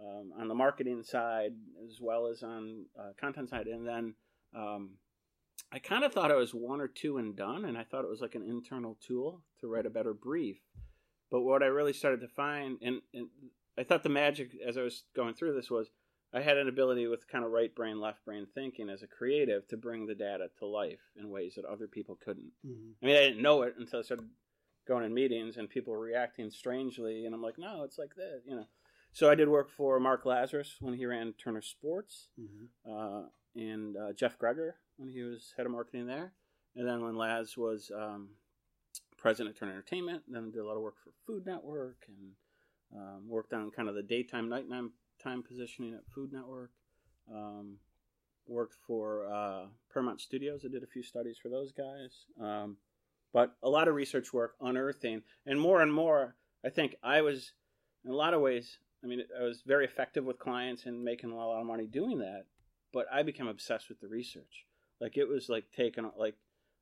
[0.01, 1.53] um, on the marketing side
[1.87, 4.15] as well as on uh, content side, and then.
[4.55, 4.91] Um,
[5.71, 8.11] I kind of thought it was one or two and done, and I thought it
[8.11, 10.57] was like an internal tool to write a better brief.
[11.31, 13.29] But what I really started to find, and, and
[13.77, 15.91] I thought the magic as I was going through this was
[16.33, 19.67] I had an ability with kind of right brain, left brain thinking as a creative
[19.69, 22.53] to bring the data to life in ways that other people couldn't.
[22.67, 22.95] Mhm.
[23.03, 24.29] I mean, I didn't know it until I started
[24.85, 28.45] going in meetings and people were reacting strangely, and I'm like, no, it's like this,
[28.47, 28.67] you know.
[29.13, 32.69] So I did work for Mark Lazarus when he ran Turner Sports Mhm.
[32.85, 36.35] uh, and uh, Jeff Gregor when he was head of marketing there.
[36.75, 38.37] And then when Laz was um,
[39.17, 42.37] president of Turner Entertainment, then did a lot of work for Food Network and
[42.95, 46.71] um, worked on kind of the daytime, nighttime time positioning at Food Network.
[47.33, 47.79] Um,
[48.47, 50.65] worked for uh, Paramount Studios.
[50.65, 52.25] I did a few studies for those guys.
[52.41, 52.77] Um,
[53.33, 57.53] but a lot of research work unearthing, and more and more, I think I was,
[58.05, 61.31] in a lot of ways, I mean, I was very effective with clients and making
[61.31, 62.45] a lot of money doing that.
[62.93, 64.67] But I became obsessed with the research.
[65.01, 66.35] Like it was like taking like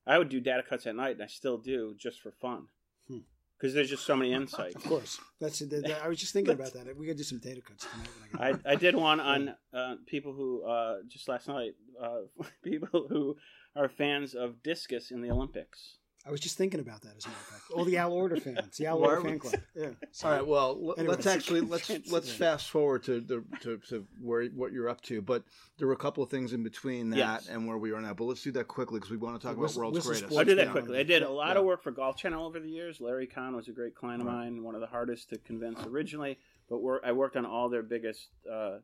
[0.06, 2.68] I would do data cuts at night, and I still do just for fun,
[3.08, 3.18] Hmm.
[3.58, 4.74] Because there's just so many insights.
[4.76, 5.18] Of course.
[5.40, 6.96] That's that, that- I was just thinking about that.
[6.96, 7.86] We could do some data cuts
[8.32, 8.60] tonight.
[8.66, 12.20] I, I did one on uh, people who uh, just last night uh,
[12.62, 13.36] people who
[13.74, 15.98] are fans of discus in the Olympics.
[16.26, 17.62] I was just thinking about that as a matter of fact.
[17.74, 19.54] All the Al Oerter fans, the Al Oerter fan club.
[19.76, 19.90] Yeah.
[20.24, 20.46] All right.
[20.46, 21.14] Well, l- Anyway.
[21.14, 25.22] let's actually let's let's fast forward to the to, to where what you're up to.
[25.22, 25.44] But
[25.78, 27.48] there were a couple of things in between that Yes.
[27.48, 28.12] and where we are now.
[28.14, 30.30] But let's do that quickly because we want to talk The about world's whistle greatest.
[30.32, 30.72] sports I'll do that Yeah.
[30.72, 30.98] quickly.
[30.98, 31.60] I did a lot Yeah.
[31.60, 33.00] of work for Golf Channel over the years.
[33.00, 36.38] Larry Kahn was a great client of mine, one of the hardest to convince originally.
[36.68, 38.78] But we're, I worked on all their biggest uh,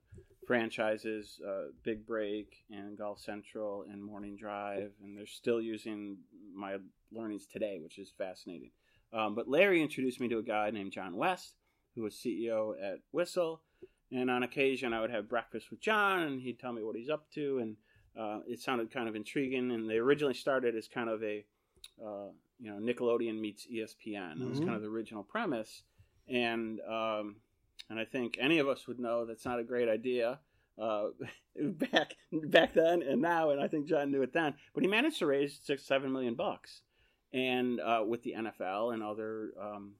[0.56, 6.18] franchises, uh, Big Break and Golf Central and Morning Drive, and they're still using
[6.54, 6.76] my
[7.10, 8.70] learnings today, which is fascinating.
[9.14, 11.54] Um, but Larry introduced me to a guy named John West,
[11.94, 13.62] who was CEO at Whistle.
[14.10, 17.08] And on occasion, I would have breakfast with John, and he'd tell me what he's
[17.08, 17.76] up to, and
[18.14, 19.70] uh, it sounded kind of intriguing.
[19.72, 21.46] And they originally started as kind of a,
[21.98, 22.28] uh,
[22.60, 24.38] you know, Nickelodeon meets ESPN.
[24.40, 24.66] That was Mhm.
[24.66, 25.84] kind of the original premise,
[26.28, 27.36] and um,
[27.88, 30.40] and I think any of us would know that's not a great idea
[30.80, 31.08] uh,
[31.92, 33.50] back back then and now.
[33.50, 36.34] And I think John knew it then, but he managed to raise six seven million
[36.34, 36.82] bucks,
[37.32, 39.92] and uh, with the NFL and other um,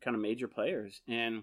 [0.00, 1.42] kind of major players, and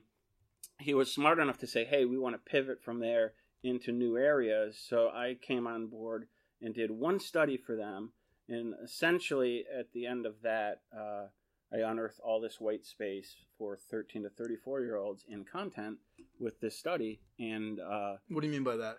[0.80, 4.18] he was smart enough to say, "Hey, we want to pivot from there into new
[4.18, 6.28] areas." So I came on board
[6.62, 8.14] and did one study for them,
[8.48, 11.28] and essentially at the end of that, uh,
[11.74, 15.98] I unearthed all this white space for 13 to 34 year olds in content
[16.40, 18.98] with this study, and uh, What do you mean by that?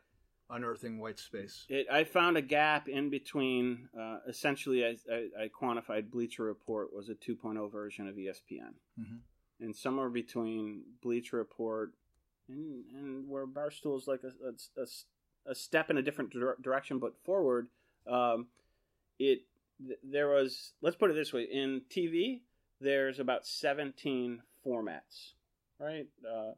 [0.51, 1.65] Unearthing white space.
[1.69, 3.89] it, I found a gap in between.
[3.99, 9.21] Uh, essentially, I, I, I quantified Bleacher Report was a 2.0 version of ESPN, Mhm.
[9.61, 11.93] and somewhere between Bleacher Report
[12.49, 14.87] and, and where Barstool is like a, a, a,
[15.53, 17.69] a step in a different dir- direction, but forward.
[18.07, 18.49] Um,
[19.19, 19.47] it
[19.87, 22.43] th- there was let's put it this way: in TV,
[22.85, 25.33] there's about 17 formats,
[25.81, 26.07] right?
[26.25, 26.53] Uh,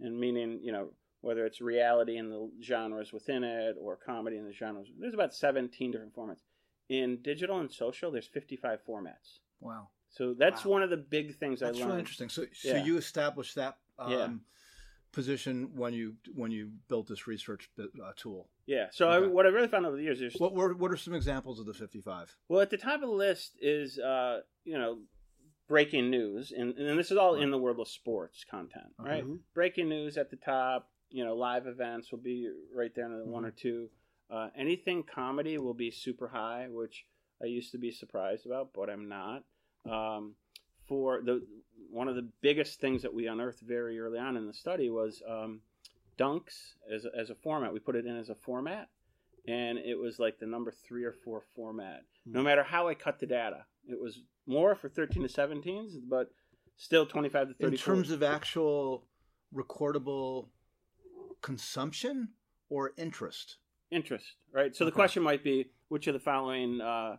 [0.00, 0.88] and meaning you know
[1.20, 4.88] whether it's reality and the genres within it or comedy and the genres.
[4.98, 6.40] There's about 17 different formats.
[6.88, 9.38] In digital and social, there's 55 formats.
[9.60, 9.90] Wow.
[10.10, 10.72] So that's Wow.
[10.72, 11.90] one of the big things That's I learned.
[11.90, 12.28] really interesting.
[12.28, 12.84] So, so Yeah.
[12.84, 14.28] you established that um, Yeah.
[15.12, 17.84] position when you when you built this research uh,
[18.16, 18.48] tool.
[18.66, 18.88] Yeah.
[18.90, 19.24] So Okay.
[19.24, 21.60] I, what I really found over the years is What were what are some examples
[21.60, 22.34] of the fifty five?
[22.48, 24.98] well at the top of the list is uh, you know
[25.68, 29.24] breaking news and, and this is all in the world of sports content, right?
[29.24, 29.38] Mhm.
[29.54, 30.90] Breaking news at the top.
[31.10, 33.90] You know, live events will be right there in the one or two.
[34.30, 37.06] Uh, anything comedy will be super high, which
[37.42, 39.44] I used to be surprised about, but I'm not.
[39.84, 40.36] Um,
[40.86, 41.46] for the
[41.90, 45.22] one of the biggest things that we unearthed very early on in the study was
[45.28, 45.60] um,
[46.18, 47.72] dunks as a, as a format.
[47.72, 48.88] We put it in as a format,
[49.46, 52.04] and it was like the number three or four format.
[52.24, 52.44] No Hmm.
[52.46, 56.30] matter how I cut the data, it was more for 13 to 17s, but
[56.76, 57.68] still 25 to 34.
[57.68, 59.06] In terms of actual
[59.54, 60.48] recordable
[61.42, 62.28] consumption
[62.68, 63.58] or interest,
[63.90, 64.74] interest, right?
[64.74, 67.16] So the question might be, which of the following uh,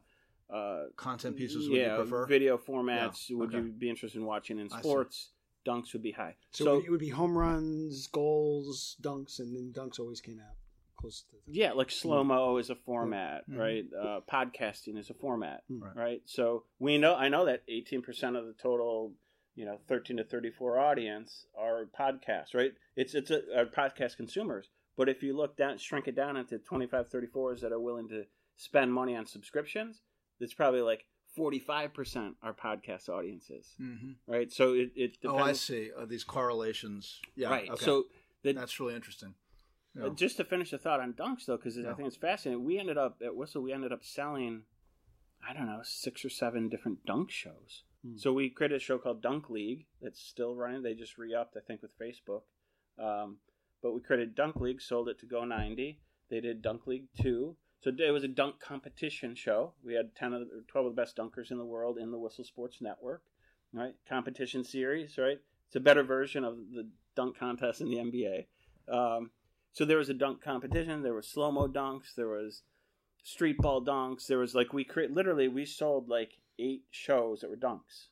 [0.53, 2.25] uh, content pieces would yeah, you prefer?
[2.25, 3.65] video formats Yeah, would okay.
[3.65, 5.29] you be interested in watching in sports?
[5.65, 6.35] Dunks would be high.
[6.51, 10.55] So, So, it would be home runs, goals, dunks, and then dunks always came out
[11.03, 11.35] close to.
[11.45, 13.57] The, yeah, like slow mo is a format, Mhm.
[13.59, 13.85] right?
[13.93, 15.81] Uh, podcasting is a format, Mm.
[15.81, 15.95] Right.
[15.95, 16.21] right?
[16.25, 19.13] So we know, I know that 18% of the total,
[19.55, 22.73] you know, 13 to 34 audience are podcasts, right?
[22.95, 24.69] It's it's a, are podcast consumers.
[24.95, 28.25] But if you look down, shrink it down into 25, 34s that are willing to
[28.55, 30.01] spend money on subscriptions,
[30.39, 34.51] it's probably like 45% are podcast audiences, hmm right?
[34.51, 35.41] So it, it depends.
[35.41, 35.91] Oh, I see.
[35.97, 37.19] Uh, these correlations.
[37.35, 37.49] Yeah.
[37.49, 37.69] Right.
[37.69, 37.83] Okay.
[37.85, 38.05] So
[38.43, 39.33] the, that's really interesting.
[39.99, 40.13] Uh, Yeah.
[40.15, 41.91] Just to finish the thought on dunks, though, because Yeah.
[41.91, 42.63] I think it's fascinating.
[42.63, 43.61] We ended up at Whistle.
[43.61, 44.63] We ended up selling,
[45.47, 47.83] I don't know, six or seven different dunk shows.
[48.03, 48.17] Hmm.
[48.17, 50.81] So we created a show called Dunk League that's still running.
[50.81, 52.43] They just re-upped, I think, with Facebook.
[52.97, 53.37] Um,
[53.81, 55.97] but we created Dunk League, sold it to go90.
[56.29, 57.57] They did Dunk League two.
[57.81, 59.73] So it was a dunk competition show.
[59.83, 62.17] We had ten of the, twelve of the best dunkers in the world in the
[62.17, 63.23] Whistle Sports Network.
[63.73, 65.17] Right, competition series.
[65.17, 68.45] Right, it's a better version of the dunk contest in the NBA.
[68.87, 69.31] Um,
[69.73, 71.01] so there was a dunk competition.
[71.03, 72.15] There was slow mo dunks.
[72.15, 72.61] There was
[73.23, 74.27] street ball dunks.
[74.27, 78.07] There was like we create literally we sold like eight shows that were dunks.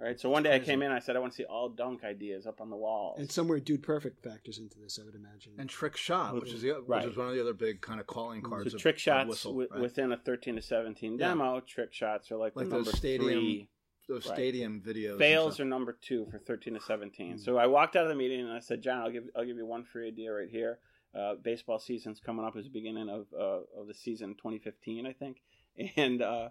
[0.00, 0.18] Right.
[0.18, 0.90] So one day I came in.
[0.90, 3.20] I said I want to see all dunk ideas up on the walls.
[3.20, 5.52] and somewhere, Dude Perfect factors into this, I would imagine.
[5.58, 7.08] and trick shot, which is the which Right.
[7.08, 8.72] is one of the other big kind of calling cards.
[8.72, 9.80] so of- trick of shots whistle, wi- right?
[9.80, 11.28] within a 13 to 17 Yeah.
[11.28, 11.60] demo.
[11.60, 13.68] Trick shots are like, Like the those number stadium three.
[14.08, 14.34] Those Right.
[14.36, 15.18] stadium videos.
[15.18, 17.34] Fails are number two for 13 to 17.
[17.36, 17.40] Mm.
[17.40, 19.56] So I walked out of the meeting and I said, John, I'll give I'll give
[19.56, 20.78] you one free idea right here.
[21.14, 22.56] Uh, baseball season's coming up.
[22.56, 25.38] It's the beginning of uh, of the season 2015, I think.
[25.96, 26.50] And uh,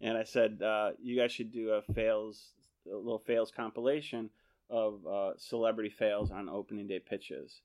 [0.00, 2.52] and I said, uh, you guys should do a fails
[2.90, 4.30] a little fails compilation
[4.70, 7.60] of uh, celebrity fails on opening day pitches.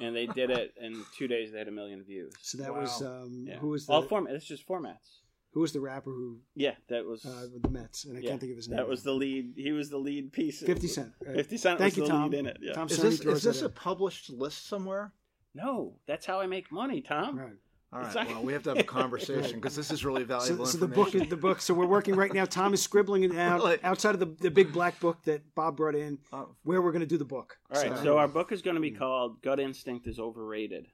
[0.00, 1.50] And they did it in two days.
[1.50, 2.32] They had a million views.
[2.40, 2.80] so that Wow.
[2.80, 3.56] was um, Yeah.
[3.58, 4.34] who was the all format?
[4.34, 5.21] It's just formats.
[5.52, 8.30] Who was the rapper who Yeah, that was uh, with the Mets, and I Yeah,
[8.30, 8.76] can't think of his name.
[8.78, 9.52] that was the lead.
[9.56, 10.60] He was the lead piece.
[10.60, 11.12] Fifty Cent.
[11.24, 11.36] right.
[11.36, 12.30] Fifty Cent Thank was you, the Tom.
[12.30, 12.58] lead in it.
[12.60, 12.72] Yeah.
[12.72, 15.12] Tom Is Sonny this is this that a published list somewhere?
[15.54, 17.38] No, that's how I make money, Tom.
[17.38, 17.52] right.
[17.92, 18.06] All right.
[18.06, 20.64] It's like- well, we have to have a conversation because this is really So, valuable
[20.64, 21.18] so the information.
[21.18, 21.60] book is the book.
[21.60, 22.46] So we're working right now.
[22.46, 23.82] Tom is scribbling it out Really?
[23.84, 27.00] outside of the, the big black book that Bob brought in, Oh, where we're going
[27.00, 27.58] to do the book.
[27.70, 30.86] All right, So- so our book is going to be called "Gut Instinct is Overrated."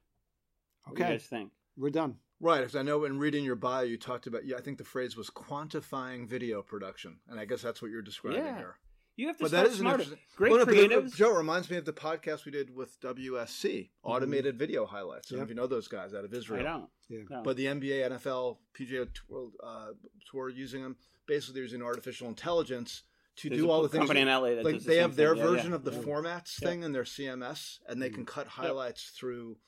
[0.86, 1.52] What do you okay, guys think?
[1.76, 2.16] we're done.
[2.40, 2.60] Right.
[2.60, 4.44] Because I know in reading your bio, you talked about.
[4.44, 8.02] Yeah, I think the phrase was quantifying video production, and I guess that's what you're
[8.02, 8.56] describing Yeah.
[8.56, 8.78] here.
[9.16, 10.02] You have to But start that is an smarter.
[10.04, 10.24] interesting.
[10.36, 11.16] Great Well, no, creatives.
[11.16, 15.26] Joe it reminds me of the podcast we did with WSC, automated video highlights.
[15.26, 16.60] I don't know if you know those guys out of Israel.
[16.60, 16.88] I don't.
[17.08, 17.20] Yeah.
[17.28, 17.42] No.
[17.42, 19.88] But the NBA, NFL, PGA Tour, uh,
[20.30, 20.96] tour using them.
[21.26, 23.02] Basically, they're using artificial intelligence
[23.36, 24.02] to There's do a all the things.
[24.02, 25.44] company in LA that like does the they same have their thing.
[25.44, 25.74] Version yeah.
[25.76, 25.98] of the Yeah.
[26.02, 26.68] formats Yeah.
[26.68, 29.58] thing in their CMS, and they can cut highlights through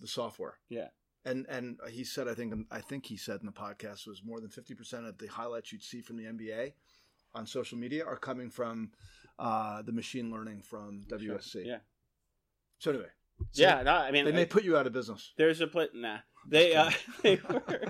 [0.00, 0.60] the software.
[0.68, 0.88] Yeah.
[1.24, 4.40] And and he said, I think I think he said in the podcast was more
[4.40, 6.72] than fifty percent of the highlights you'd see from the NBA
[7.34, 8.90] on social media are coming from
[9.38, 11.66] uh, the machine learning from WSC.
[11.66, 11.78] Yeah.
[12.78, 13.06] So anyway,
[13.52, 13.82] yeah.
[13.82, 15.32] No, I mean, they may put you out of business.
[15.36, 15.90] there's a place.
[15.94, 16.18] Nah.
[16.48, 16.90] they uh,
[17.22, 17.84] they were.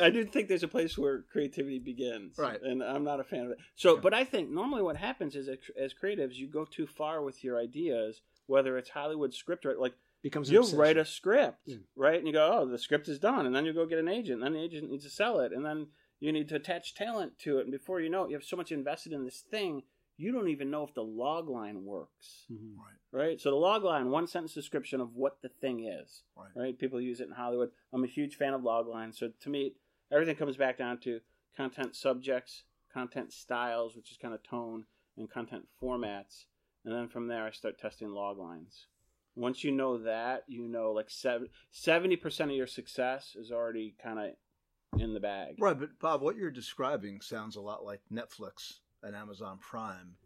[0.00, 2.62] I do think there's a place where creativity begins, Right.
[2.62, 3.58] And I'm not a fan of it.
[3.74, 4.00] So, Yeah.
[4.02, 7.58] but I think normally what happens is as creatives, you go too far with your
[7.58, 10.78] ideas, whether it's Hollywood script or like Becomes you'll obsession.
[10.80, 11.76] write a script, Yeah.
[11.94, 12.18] right?
[12.18, 14.42] And you go, oh, the script is done, and then you go get an agent,
[14.42, 15.86] and then the agent needs to sell it, and then
[16.18, 18.56] you need to attach talent to it, and before you know it, you have so
[18.56, 19.84] much invested in this thing,
[20.16, 22.76] you don't even know if the log line works, Mhm.
[23.12, 23.40] right?
[23.40, 26.50] So the log line, one sentence description of what the thing is, Right.
[26.56, 26.78] right?
[26.78, 27.70] People use it in Hollywood.
[27.92, 29.76] I'm a huge fan of log lines, so to me,
[30.10, 31.20] everything comes back down to
[31.54, 36.46] content subjects, content styles, which is kind of tone, and content formats,
[36.84, 38.88] and then from there, I start testing log lines.
[39.38, 41.08] Once you know that, you know like
[41.70, 45.54] seventy percent of your success is already kind of in the bag.
[45.60, 50.16] Right, but Bob, what you're describing sounds a lot like Netflix and Amazon Prime,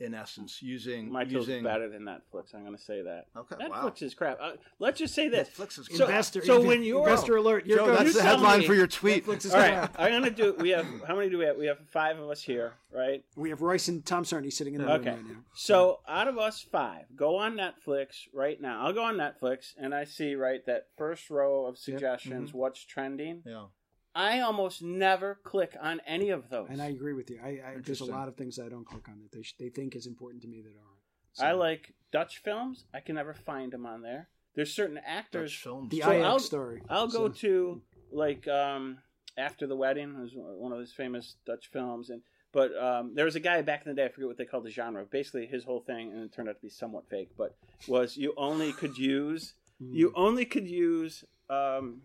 [0.00, 1.62] in essence, using My tools using.
[1.62, 2.52] better than Netflix.
[2.54, 3.26] I'm going to say that.
[3.36, 3.92] Okay, Netflix wow.
[4.00, 4.38] is crap.
[4.40, 5.48] Uh, let's just say this.
[5.50, 6.44] Netflix is So- investor.
[6.44, 7.96] so when you're- investor alert, you're Joe, going.
[7.98, 9.24] that's you the headline me- for your tweet.
[9.24, 9.96] Netflix is All crap.
[9.96, 10.54] right, I'm going to do.
[10.60, 11.56] We have how many do we have?
[11.56, 13.24] We have five of us here, right?
[13.36, 15.10] We have Royce and Tom Cerny sitting in the Okay.
[15.10, 15.44] room right now.
[15.54, 18.84] So out of us five, go on Netflix right now.
[18.84, 22.52] I'll go on Netflix and I see right that first row of suggestions.
[22.52, 23.42] What's trending?
[23.46, 23.66] Yeah.
[24.14, 26.68] I almost never click on any of those.
[26.70, 27.40] And I agree with you.
[27.44, 29.68] I, I there's a lot of things I don't click on that they sh- they
[29.70, 31.00] think is important to me that aren't.
[31.32, 32.84] So, I like Dutch films.
[32.94, 34.28] I can never find them on there.
[34.54, 35.50] There's certain actors.
[35.50, 35.90] Dutch films.
[35.90, 36.82] the so IX I'll- story.
[36.88, 38.98] I'll go So- to like um,
[39.36, 42.22] after the wedding was one of his famous Dutch films, and
[42.52, 44.04] but um, there was a guy back in the day.
[44.04, 45.04] I forget what they called the genre.
[45.04, 47.56] Basically, his whole thing, and it turned out to be somewhat fake, but
[47.88, 49.92] was you only could use Mm.
[49.92, 52.02] you only could use um,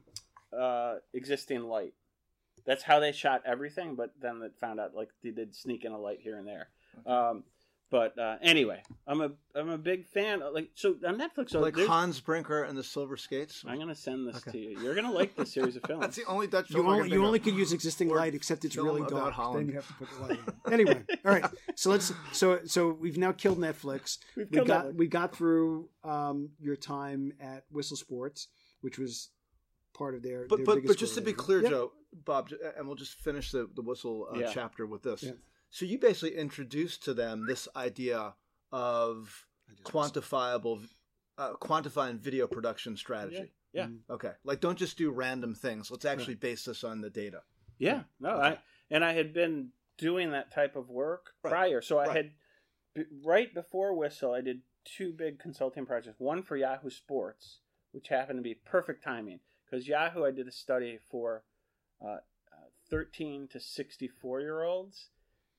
[0.52, 1.94] uh, existing light.
[2.70, 3.96] That's how they shot everything.
[3.96, 6.68] But then they found out like they did sneak in a light here and there.
[7.06, 7.44] Um,
[7.92, 10.44] but uh, anyway, I'm a I'm a big fan.
[10.44, 11.50] Of, like so on Netflix.
[11.50, 13.64] So like Hans Brinker and the Silver Skates.
[13.68, 14.52] I'm gonna send this Okay.
[14.52, 14.80] to you.
[14.84, 16.02] You're gonna like this series of films.
[16.02, 17.46] That's the only Dutch You film only you only of.
[17.46, 19.34] could use existing light, except it's really about dark.
[19.34, 19.62] Holland.
[19.62, 20.72] Then you have to put the light on.
[20.74, 21.46] anyway, all right.
[21.74, 24.20] So let's so so we've now killed Netflix.
[24.38, 24.96] We've we got Netflix.
[24.96, 28.50] we got through um, your time at Whistle Sports,
[28.82, 29.30] which was
[29.96, 30.46] part of their.
[30.48, 31.72] But their but, but just to be clear, Yep.
[31.72, 34.52] Joe, Bob, and we'll just finish the the whistle uh, Yeah.
[34.54, 35.24] chapter with this.
[35.24, 35.34] Yeah.
[35.70, 38.34] So you basically introduced to them this idea
[38.72, 39.46] of
[39.84, 40.82] quantifiable,
[41.38, 43.52] uh, quantifying video production strategy.
[43.74, 43.88] Yeah.
[43.88, 44.00] Mm.
[44.10, 45.92] Okay, like don't just do random things.
[45.92, 47.44] Let's actually base this on the data.
[47.78, 48.48] Yeah, no, Okay.
[48.48, 51.52] I and I had been doing that type of work Right.
[51.52, 51.82] prior.
[51.82, 52.16] So I Right.
[52.16, 52.32] had
[52.96, 56.20] b- right before Whistle, I did two big consulting projects.
[56.20, 57.60] One for Yahoo Sports,
[57.92, 61.44] which happened to be perfect timing because Yahoo, I did a study for
[62.04, 65.10] uh, uh, 13 to 64 year olds,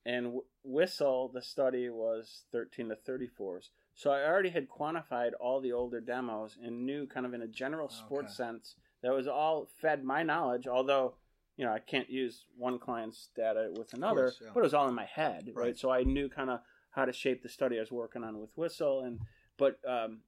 [0.05, 3.69] and Whistle, the study was 13 to 34s.
[3.93, 7.47] So I already had quantified all the older demos and knew kind of in a
[7.47, 8.49] general sports Okay.
[8.49, 11.15] sense that was all fed my knowledge, although
[11.57, 14.49] you know I can't use one client's data with another, course, yeah.
[14.53, 15.65] but it was all in my head, right?
[15.65, 15.77] Right.
[15.77, 18.49] So I knew kind of how to shape the study I was working on with
[18.55, 19.19] Whistle, and
[19.57, 20.21] but um,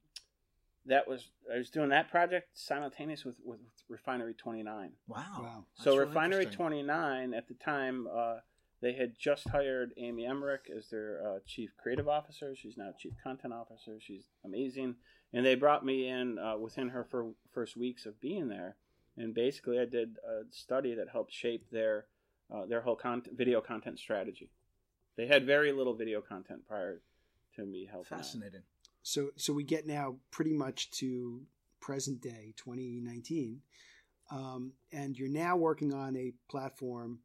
[0.86, 4.92] that was I was doing that project simultaneous with with Refinery Twenty Nine.
[5.08, 5.24] Wow.
[5.40, 5.66] Wow.
[5.76, 8.38] So really Refinery 29 at the time, uh,
[8.82, 12.56] they had just hired Amy Emmerich as their uh, chief creative officer.
[12.56, 13.98] She's now chief content officer.
[14.02, 14.96] She's amazing,
[15.32, 18.76] and they brought me in uh, within her fir- first weeks of being there.
[19.16, 22.08] And basically, I did a study that helped shape their
[22.54, 24.50] uh, their whole content, video content strategy.
[25.16, 27.02] They had very little video content prior
[27.56, 28.08] to me helping.
[28.40, 28.44] out.
[29.04, 31.42] So so we get now pretty much to
[31.82, 33.60] present day 2019,
[34.32, 37.20] um, and you're now working on a platform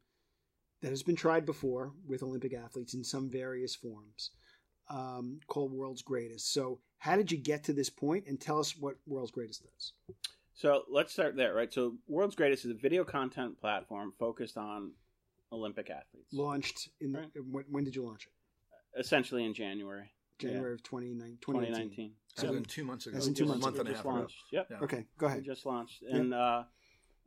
[0.83, 4.31] that has been tried before with Olympic athletes in some various forms,
[4.91, 6.53] um, called World's Greatest.
[6.53, 8.25] So how did you get to this point?
[8.27, 9.93] And tell us what World's Greatest does.
[10.55, 11.73] So let's start there, right?
[11.73, 14.93] So World's Greatest is a video content platform focused on
[15.53, 16.33] Olympic athletes.
[16.33, 17.31] Launched in Right.
[17.49, 18.33] when, when did you launch it?
[18.99, 21.39] essentially in January January of 2019.
[21.41, 21.91] 2019.
[21.91, 22.15] 2019.
[22.37, 23.17] As So- in two months ago.
[23.19, 23.81] as in two a months month ago.
[23.81, 24.19] and a just half ago.
[24.21, 24.45] launched.
[24.53, 24.67] Yep.
[24.71, 24.79] Yeah.
[24.83, 25.45] Okay, go We ahead.
[25.45, 26.65] just launched, and uh,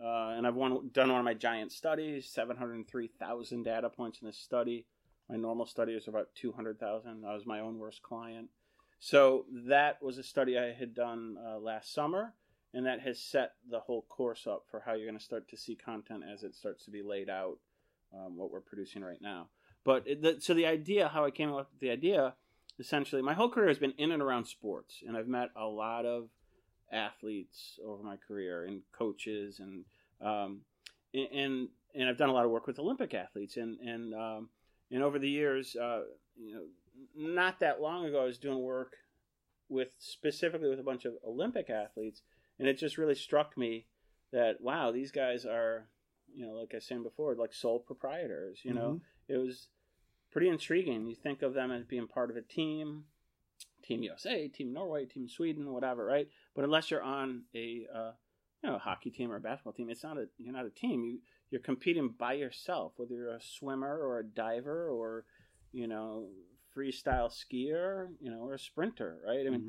[0.02, 2.30] uh, and I've one, done one of my giant studies.
[2.30, 4.88] Seven hundred three thousand data points in this study.
[5.30, 7.26] My normal study is about two hundred thousand.
[7.26, 8.50] I was my own worst client.
[9.00, 12.34] So that was a study I had done uh, last summer,
[12.74, 15.58] and that has set the whole course up for how you're going to start to
[15.58, 17.58] see content as it starts to be laid out.
[18.14, 19.48] Um, what we're producing right now.
[19.86, 22.36] But it, the, so the idea, how I came up with the idea,
[22.82, 26.06] essentially, my whole career has been in and around sports, and I've met a lot
[26.06, 26.28] of
[26.92, 29.86] athletes over my career and coaches and
[30.20, 30.62] um,
[31.14, 34.50] and and I've done a lot of work with Olympic athletes and and um,
[34.92, 36.02] and over the years, uh,
[36.38, 36.64] you know,
[37.16, 38.94] not that long ago, I was doing work
[39.70, 42.22] with specifically with a bunch of Olympic athletes,
[42.60, 43.88] and it just really struck me
[44.34, 45.88] that wow, these guys are,
[46.34, 48.60] you know, like I said before, like sole proprietors.
[48.64, 49.34] You know, Mm-hmm.
[49.34, 49.68] it was
[50.32, 51.08] pretty intriguing.
[51.08, 53.06] You think of them as being part of a team,
[53.84, 56.28] Team USA, Team Norway, Team Sweden, whatever, right?
[56.56, 58.12] But unless you're on a uh,
[58.64, 60.70] you know a hockey team or a basketball team, it's not a you're not a
[60.70, 61.04] team.
[61.04, 65.26] You you're competing by yourself, whether you're a swimmer or a diver or
[65.72, 66.30] you know
[66.76, 69.46] freestyle skier, you know, or a sprinter, right?
[69.46, 69.62] I mean,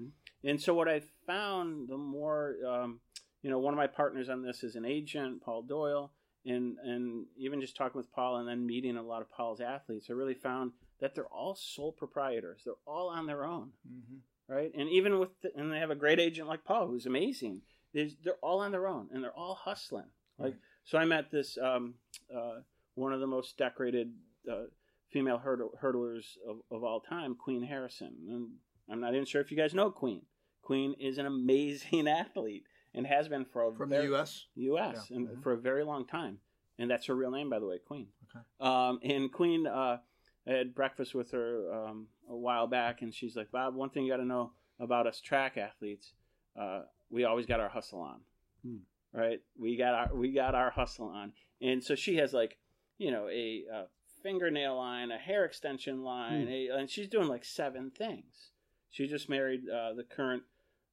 [0.45, 0.51] Mhm.
[0.51, 3.01] and so what I found, the more, um,
[3.43, 6.13] you know, one of my partners on this is an agent, Paul Doyle,
[6.45, 10.07] and and even just talking with Paul and then meeting a lot of Paul's athletes,
[10.11, 12.63] I really found that they're all sole proprietors.
[12.65, 14.53] They're all on their own, Mm-hmm.
[14.55, 14.71] right?
[14.77, 17.63] And even with, the, and they have a great agent like Paul, who's amazing.
[17.93, 20.07] There's, they're all on their own, and they're all hustling.
[20.39, 20.61] Like, Right.
[20.85, 21.95] so I met this um,
[22.35, 22.61] uh,
[22.95, 24.13] one of the most decorated
[24.51, 24.65] uh,
[25.11, 28.15] female hurdle, hurdlers of, of all time, Queen Harrison.
[28.31, 28.49] And
[28.91, 30.23] I'm not even sure if you guys know Queen.
[30.63, 34.47] Queen is an amazing athlete and has been for a From very, the U.S.
[34.57, 35.07] U.S.
[35.11, 35.17] Yeah.
[35.17, 35.43] and Mhm.
[35.43, 36.39] for a very long time,
[36.79, 38.09] and that's her real name, by the way, Queen.
[38.31, 38.45] Okay.
[38.61, 39.99] Um, and Queen, uh,
[40.47, 44.05] I had breakfast with her um, a while back, and she's like, "Bob, one thing
[44.05, 46.15] you got to know about us track athletes,
[46.57, 48.21] uh, we always got our hustle on,
[48.63, 48.79] Hmm.
[49.13, 49.41] right?
[49.59, 52.59] We got our we got our hustle on." And so she has like,
[52.99, 53.85] you know, a, uh
[54.23, 56.53] fingernail line, a hair extension line, Hmm.
[56.53, 58.53] a, and she's doing like seven things.
[58.91, 60.45] She just married uh, the current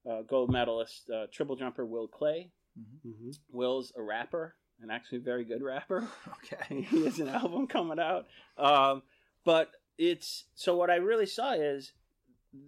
[0.09, 2.51] uh, gold medalist, uh, triple jumper Will Clay.
[2.79, 3.37] Mhm.
[3.51, 6.07] Will's a rapper, and actually very good rapper.
[6.43, 6.81] Okay.
[6.89, 8.27] he has an album coming out.
[8.57, 9.03] Um,
[9.43, 11.93] but it's so what I really saw is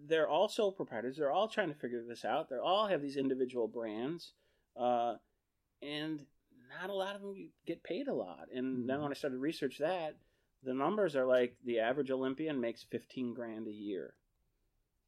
[0.08, 1.18] they're all sole proprietors.
[1.18, 2.50] They're all trying to figure this out.
[2.50, 4.34] They all have these individual brands,
[4.76, 5.16] uh,
[5.82, 6.26] and
[6.80, 8.48] not a lot of them get paid a lot.
[8.54, 10.16] And then when I started to research that,
[10.64, 14.14] the numbers are like the average Olympian makes fifteen grand a year.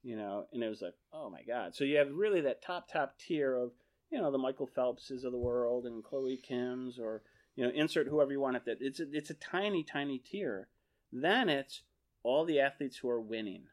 [0.04, 1.74] You know, and it was like, oh my god!
[1.74, 3.72] So you have really that top top tier of
[4.12, 7.24] you know the Michael Phelpses of the world and Chloe Kim's or
[7.56, 8.78] you know insert whoever you want at that.
[8.82, 10.68] It's a, it's a tiny tiny tier.
[11.12, 11.84] Then it's
[12.22, 13.64] all the athletes who are winning,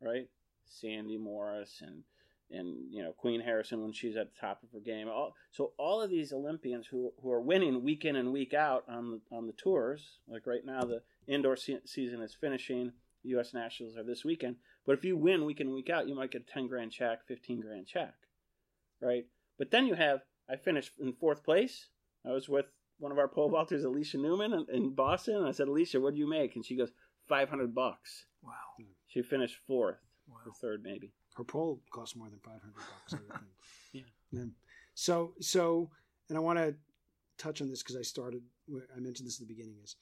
[0.00, 0.28] right?
[0.66, 2.02] Sandi Morris and
[2.50, 5.08] and you know Queen Harrison when she's at the top of her game.
[5.08, 8.84] All, so all of these Olympians who who are winning week in and week out
[8.88, 12.92] on the on the tours, like right now the indoor se- season is finishing.
[13.24, 13.54] U.S.
[13.54, 14.56] Nationals are this weekend.
[14.86, 17.26] But if you win week in week out, you might get a ten grand check,
[17.26, 18.14] fifteen grand check,
[19.00, 19.24] right?
[19.58, 21.86] But then you have I finished in fourth place.
[22.26, 22.66] I was with
[22.98, 25.36] one of our pole vaulters, Alysha Newman, in, in Boston.
[25.36, 26.54] And I said, Alicia, what do you make?
[26.56, 26.90] And she goes,
[27.28, 28.26] five hundred bucks.
[28.42, 28.52] Wow.
[29.08, 30.36] She finished fourth Wow.
[30.46, 31.12] or third, maybe.
[31.36, 33.14] Her pole cost more than five hundred bucks.
[33.14, 33.44] I think.
[33.92, 34.02] Yeah.
[34.30, 34.44] Yeah.
[34.94, 35.90] So so,
[36.28, 36.74] and I want to
[37.38, 38.42] touch on this because I started.
[38.96, 39.76] I mentioned this at the beginning.
[39.84, 39.96] Is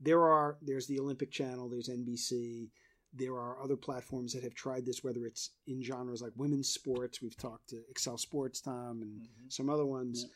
[0.00, 2.68] there are there's the Olympic Channel, there's NBC,
[3.16, 7.22] there are other platforms that have tried this, whether it's in genres like women's sports.
[7.22, 9.52] We've talked to Excel Sports, Tom, and Mhm.
[9.52, 10.26] some other ones.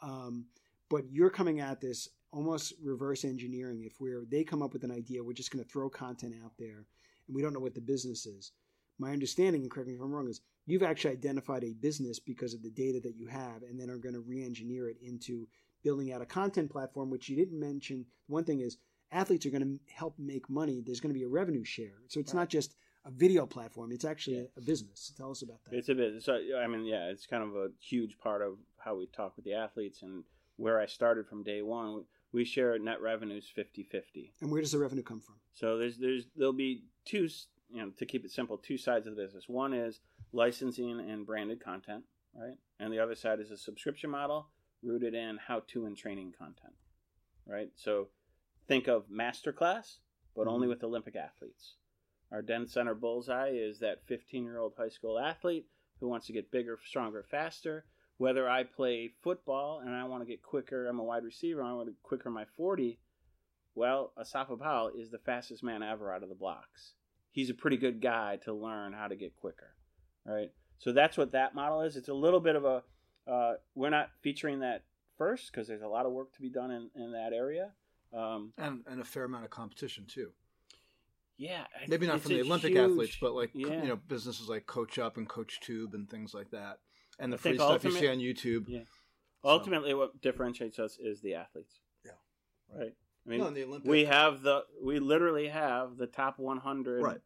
[0.00, 0.46] Um,
[0.88, 3.82] but you're coming at this almost reverse engineering.
[3.82, 6.56] If we're they come up with an idea, we're just going to throw content out
[6.58, 6.86] there,
[7.26, 8.52] and we don't know what the business is.
[8.98, 12.52] My understanding, and correct me if I'm wrong, is you've actually identified a business because
[12.54, 15.48] of the data that you have, and then are going to re-engineer it into
[15.82, 17.10] building out a content platform.
[17.10, 18.06] Which you didn't mention.
[18.26, 18.78] One thing is
[19.12, 20.80] athletes are going to help make money.
[20.84, 22.40] There's going to be a revenue share, so it's Right.
[22.40, 23.90] not just a video platform.
[23.92, 24.46] It's actually Yeah.
[24.56, 25.12] a, business.
[25.16, 25.74] Tell us about that.
[25.74, 26.22] It's a bit.
[26.22, 29.44] So I mean, yeah, it's kind of a huge part of how we talk with
[29.44, 30.24] the athletes and
[30.56, 32.04] where I started from day one.
[32.32, 34.32] We share net revenues 50-50.
[34.42, 35.36] and where does the revenue come from?
[35.54, 37.28] So there's there's there'll be two,
[37.70, 39.48] you know, to keep it simple, two sides of the business.
[39.48, 40.00] One is
[40.32, 42.58] licensing and branded content, right?
[42.78, 44.50] And the other side is a subscription model
[44.82, 46.74] rooted in how-to and training content,
[47.46, 47.70] right?
[47.76, 48.08] So
[48.68, 49.96] think of masterclass,
[50.36, 51.74] but only with Olympic athletes.
[52.30, 55.66] Our Den Center bullseye is that 15-year-old high school athlete
[55.98, 57.86] who wants to get bigger, stronger, faster.
[58.18, 61.72] Whether I play football and I want to get quicker, I'm a wide receiver, I
[61.72, 62.98] want to get quicker my 40,
[63.74, 66.94] well, Asafa Powell is the fastest man ever out of the blocks.
[67.30, 69.76] He's a pretty good guy to learn how to get quicker,
[70.26, 70.50] right?
[70.78, 71.96] So that's what that model is.
[71.96, 72.82] It's a little bit of a,
[73.30, 74.82] uh, we're not featuring that
[75.16, 77.70] first because there's a lot of work to be done in, in that area.
[78.12, 80.32] Um, And, and a fair amount of competition too.
[81.36, 81.66] yeah.
[81.88, 83.82] Maybe not from the Olympic huge- athletes, but like yeah.
[83.82, 86.78] you know businesses like Coach Up and Coach Tube and things like that,
[87.18, 88.64] and the I free stuff you see on YouTube.
[88.68, 88.80] Yeah.
[89.44, 91.80] Ultimately, what differentiates us is the athletes.
[92.04, 92.12] Yeah.
[92.74, 92.94] Right.
[93.26, 93.88] I mean, no, the Olympic.
[93.90, 97.20] we have the we literally have the top 100 Right.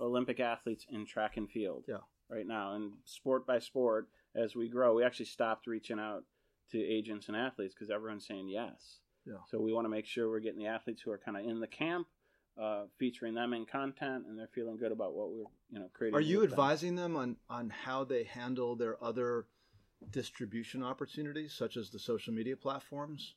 [0.00, 1.84] Olympic athletes in track and field.
[1.88, 1.98] Yeah.
[2.28, 6.24] Right now, and sport by sport, as we grow, we actually stopped reaching out
[6.72, 8.98] to agents and athletes because everyone's saying yes.
[9.26, 9.34] Yeah.
[9.50, 11.60] So we want to make sure we're getting the athletes who are kind of in
[11.60, 12.06] the camp,
[12.60, 16.16] uh, featuring them in content, and they're feeling good about what we're you know creating.
[16.16, 16.58] Are you with them.
[16.58, 19.46] advising them on on how they handle their other
[20.10, 23.34] distribution opportunities, such as the social media platforms?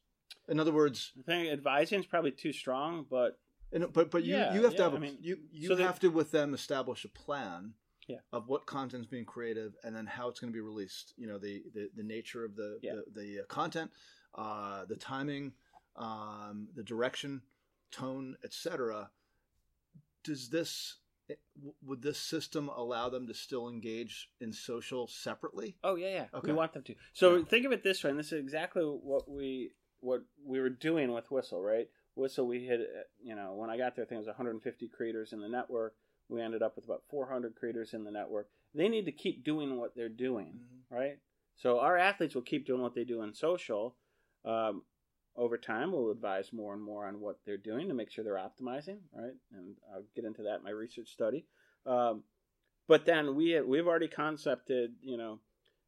[0.50, 3.40] In other words, I think advising is probably too strong, but
[3.72, 5.76] and, but but you Yeah, you have to have a, I mean, you you so
[5.78, 7.74] have to with them establish a plan
[8.08, 8.18] Yeah.
[8.32, 11.14] of what content's being created and then how it's going to be released.
[11.18, 12.94] You know the the, the nature of the Yeah.
[12.94, 13.92] the, the uh, content,
[14.36, 15.54] uh, the timing,
[15.98, 17.42] um, the direction,
[17.92, 19.10] tone, etc.
[20.24, 20.98] Does this
[21.84, 25.76] would this system allow them to still engage in social separately?
[25.84, 26.26] Oh yeah, yeah.
[26.34, 26.52] Okay.
[26.52, 26.96] We want them to.
[27.14, 27.44] So Yeah.
[27.44, 31.12] think of it this way, and this is exactly what we what we were doing
[31.12, 31.90] with Whistle, right?
[32.16, 34.88] Whistle, we had, uh, you know, when I got there, I think it was 150
[34.90, 35.96] creators in the network.
[36.30, 38.50] We ended up with about 400 creators in the network.
[38.74, 41.18] They need to keep doing what they're doing, right?
[41.56, 43.96] So our athletes will keep doing what they do in social.
[44.46, 44.84] Um,
[45.38, 48.36] over time, we'll advise more and more on what they're doing to make sure they're
[48.36, 49.36] optimizing, right?
[49.54, 51.46] And I'll get into that in my research study.
[51.86, 52.24] Um,
[52.88, 55.40] but then we we've already concepted, you know,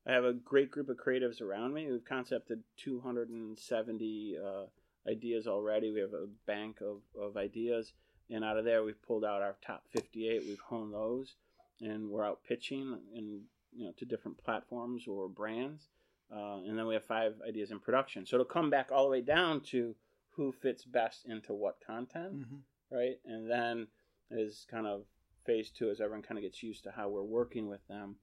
[0.05, 1.89] I have a great group of creatives around me.
[1.89, 5.91] We've concepted 270 uh, ideas already.
[5.91, 7.93] We have a bank of, of ideas,
[8.29, 10.43] and out of there, we've pulled out our top 58.
[10.47, 11.35] We've honed those,
[11.81, 13.41] and we're out pitching in
[13.75, 15.87] you know to different platforms or brands.
[16.33, 18.25] Uh, and then we have five ideas in production.
[18.25, 19.95] So it'll come back all the way down to
[20.35, 22.55] who fits best into what content Mm-hmm.
[22.95, 23.15] right?
[23.25, 23.87] And then
[24.31, 25.01] is kind of
[25.45, 28.15] phase two as everyone kind of gets used to how we're working with them.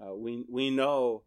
[0.00, 1.22] Uh, we we know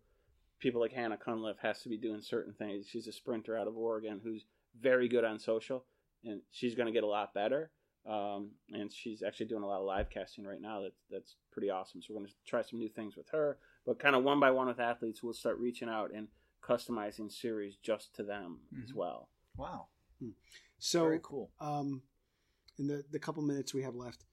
[0.59, 2.87] people like Hannah Cunliffe has to be doing certain things.
[2.87, 4.45] She's a sprinter out of Oregon who's
[4.79, 5.85] very good on social,
[6.23, 7.71] and she's going to get a lot better.
[8.07, 10.81] Um, and she's actually doing a lot of live casting right now.
[10.81, 12.01] That's that's pretty awesome.
[12.01, 13.57] So we're going to try some new things with her.
[13.87, 16.27] But kind of one by one with athletes, we'll start reaching out and
[16.61, 18.95] customizing series just to them as Mhm.
[18.95, 19.29] well.
[19.55, 19.87] Wow,
[20.77, 21.51] So, very cool.
[21.59, 22.03] um,
[22.77, 24.25] in the the couple minutes we have left,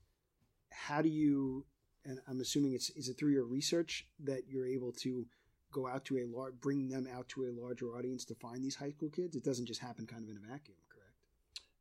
[0.71, 1.65] how do you?
[2.05, 5.27] And I'm assuming it's is it through your research that you're able to
[5.71, 8.75] go out to a large, bring them out to a larger audience to find these
[8.75, 9.37] high school kids.
[9.37, 11.15] It doesn't just happen kind of in a vacuum, correct?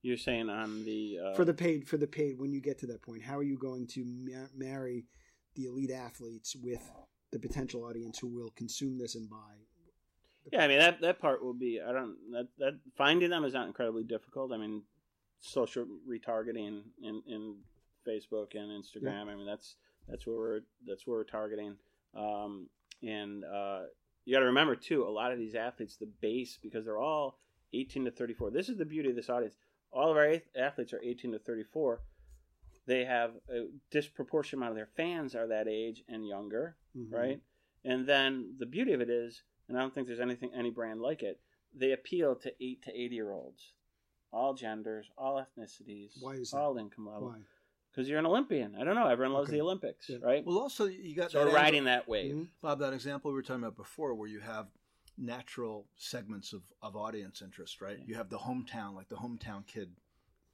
[0.03, 2.87] You're saying on the uh, for the paid, for the paid, when you get to
[2.87, 5.07] that point, how are you going to ma- marry
[5.55, 6.89] the elite athletes with
[7.33, 9.55] the potential audience who will consume this and buy?
[10.51, 13.53] Yeah, I mean that that part will be I don't that that finding them is
[13.53, 14.51] not incredibly difficult.
[14.51, 14.83] I mean,
[15.39, 17.55] social retargeting in in
[18.07, 19.27] Facebook and Instagram.
[19.29, 19.75] I mean that's
[20.07, 21.75] that's where we're that's where we're targeting.
[22.15, 22.67] Um,
[23.01, 23.81] and uh,
[24.25, 27.39] you got to remember too, a lot of these athletes, the base because they're all
[27.73, 28.51] 18 to 34.
[28.51, 29.55] This is the beauty of this audience.
[29.91, 32.01] All of our athletes are 18 to 34.
[32.85, 37.11] They have a disproportionate amount of their fans are that age and younger Mhm.
[37.11, 37.41] right?
[37.83, 41.01] And then the beauty of it is, and I don't think there's anything any brand
[41.01, 41.39] like it.
[41.73, 43.73] They appeal to eight to eighty year olds,
[44.31, 46.57] all genders, all ethnicities, Why is that?
[46.57, 47.29] all income level.
[47.29, 47.41] Why?
[47.91, 48.75] Because you're an Olympian.
[48.75, 49.07] I don't know.
[49.07, 49.57] Everyone loves Okay.
[49.57, 50.17] the Olympics, Yeah.
[50.21, 50.43] right?
[50.45, 52.35] Well, also you got so that we're angle- riding that wave.
[52.35, 52.49] Mhm.
[52.61, 54.67] Bob, that example we were talking about before, where you have
[55.17, 57.99] natural segments of, of audience interest, right?
[57.99, 58.05] Yeah.
[58.07, 59.95] You have the hometown, like the hometown kid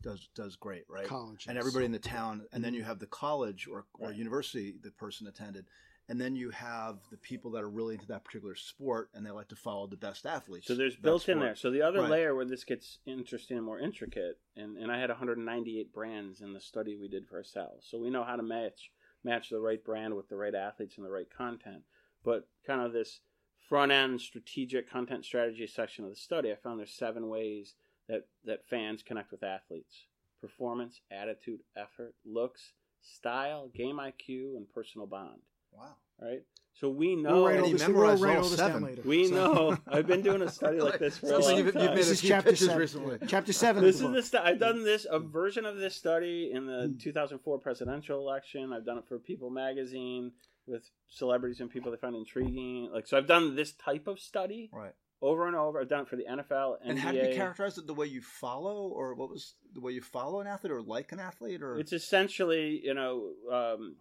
[0.02, 1.06] does does great, right?
[1.08, 2.78] College and is- everybody in the town, and then Mhm.
[2.78, 4.16] you have the college or, or Right.
[4.18, 5.66] university the person attended,
[6.10, 9.30] and then you have the people that are really into that particular sport, and they
[9.30, 10.68] like to follow the best athletes.
[10.68, 11.56] So there's built in there.
[11.56, 12.10] So the other Right.
[12.10, 16.54] layer where this gets interesting and more intricate, and, and I had 198 brands in
[16.54, 17.88] the study we did for ourselves.
[17.88, 18.92] So we know how to match
[19.24, 21.84] match the right brand with the right athletes and the right content.
[22.24, 23.20] But kind of this
[23.68, 27.76] front end strategic content strategy section of the study, I found there's seven ways
[28.08, 30.06] that, that fans connect with athletes.
[30.42, 35.42] Performance, attitude, effort, looks, style, game IQ, and personal bond.
[35.72, 35.96] Wow.
[36.22, 36.42] Right?
[36.74, 38.84] So we We'll know all he we'll write all all this seven.
[38.84, 39.02] later.
[39.04, 39.78] we So- know.
[39.88, 41.82] I've been doing a study like this for a long like you've, time.
[41.84, 42.80] you've made This a is few chapter pitches seven.
[42.80, 43.18] recently.
[43.28, 43.84] Chapter seven.
[43.84, 44.14] this is book.
[44.14, 46.98] the stu- I've done this a version of this study in the Hmm.
[46.98, 48.72] 2004 presidential election.
[48.72, 50.32] I've done it for People magazine
[50.68, 52.90] with celebrities and people they find intriguing.
[52.94, 54.94] Like so, I've done this type of study Right.
[55.22, 55.82] over and over.
[55.82, 56.90] I've done it for the NFL, NBA.
[56.92, 57.88] And how do you characterize it?
[57.88, 61.12] The way you follow, or what was the way you follow an athlete, or like
[61.12, 63.96] an athlete, or It's essentially, you know, um,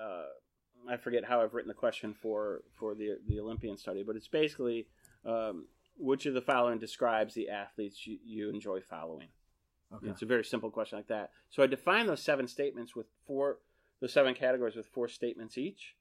[0.00, 0.26] uh,
[0.88, 4.28] I forget how I've written the question for for the the Olympian study, but it's
[4.28, 4.86] basically
[5.24, 5.66] um,
[5.96, 9.28] which of the following describes the athletes you, you enjoy following.
[9.94, 10.08] okay.
[10.08, 11.30] It's a very simple question like that.
[11.50, 13.58] So I define those seven statements with four,
[14.00, 15.94] those seven categories with four statements each.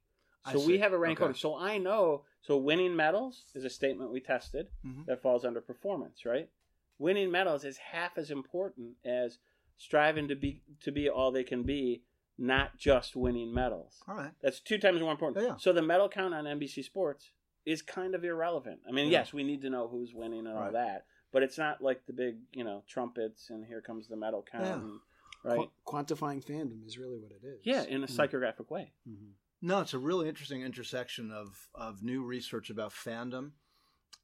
[0.52, 1.26] So we have a rank Okay.
[1.28, 1.38] order.
[1.38, 2.24] So I know.
[2.42, 5.06] So winning medals is a statement we tested Mhm.
[5.06, 6.50] that falls under performance, right?
[6.98, 9.38] Winning medals is half as important as
[9.78, 12.04] striving to be to be all they can be,
[12.38, 14.02] not just winning medals.
[14.08, 14.32] All right.
[14.42, 15.44] That's two times more important.
[15.44, 15.58] Yeah, yeah.
[15.58, 17.32] So the medal count on NBC Sports
[17.66, 18.80] is kind of irrelevant.
[18.88, 19.20] I mean, Yeah.
[19.20, 20.74] yes, we need to know who's winning and all Right.
[20.74, 24.44] that, but it's not like the big, you know, trumpets and here comes the medal
[24.50, 24.74] count, Yeah.
[24.76, 25.00] and,
[25.44, 25.58] right?
[25.60, 27.62] Qu- quantifying fandom is really what it is.
[27.64, 28.16] Yeah, in a Mhm.
[28.18, 28.94] psychographic way.
[29.08, 29.34] Mhm.
[29.62, 33.52] No, it's a really interesting intersection of of new research about fandom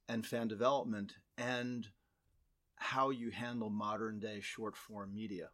[0.07, 1.91] and fan development and
[2.77, 5.51] how you handle modern day short form media,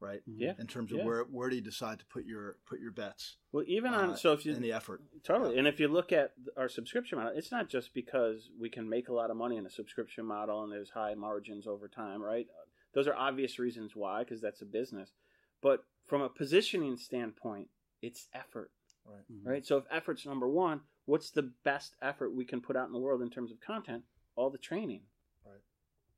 [0.00, 0.20] right?
[0.26, 0.52] Yeah.
[0.58, 1.04] In terms of Yeah.
[1.04, 4.16] where where do you decide to put your put your bets Well, even on uh,
[4.16, 5.02] so if you in the effort?
[5.22, 5.58] Totally.
[5.58, 9.08] And if you look at our subscription model, it's not just because we can make
[9.08, 12.46] a lot of money in a subscription model and there's high margins over time, right?
[12.92, 15.12] Those are obvious reasons why, because that's a business.
[15.60, 17.68] But from a positioning standpoint,
[18.02, 18.70] it's effort,
[19.04, 19.24] Right.
[19.42, 19.66] right?
[19.66, 22.98] So if effort's number one, what's the best effort we can put out in the
[22.98, 24.04] world in terms of content?
[24.34, 25.02] All the training.
[25.44, 25.60] Right.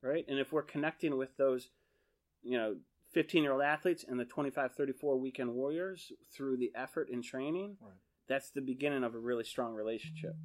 [0.01, 0.25] Right?
[0.27, 1.69] And if we're connecting with those,
[2.43, 2.77] you know,
[3.11, 7.77] 15 year old athletes and the 25, 34 weekend warriors through the effort and training,
[7.81, 7.93] Right.
[8.27, 10.35] that's the beginning of a really strong relationship.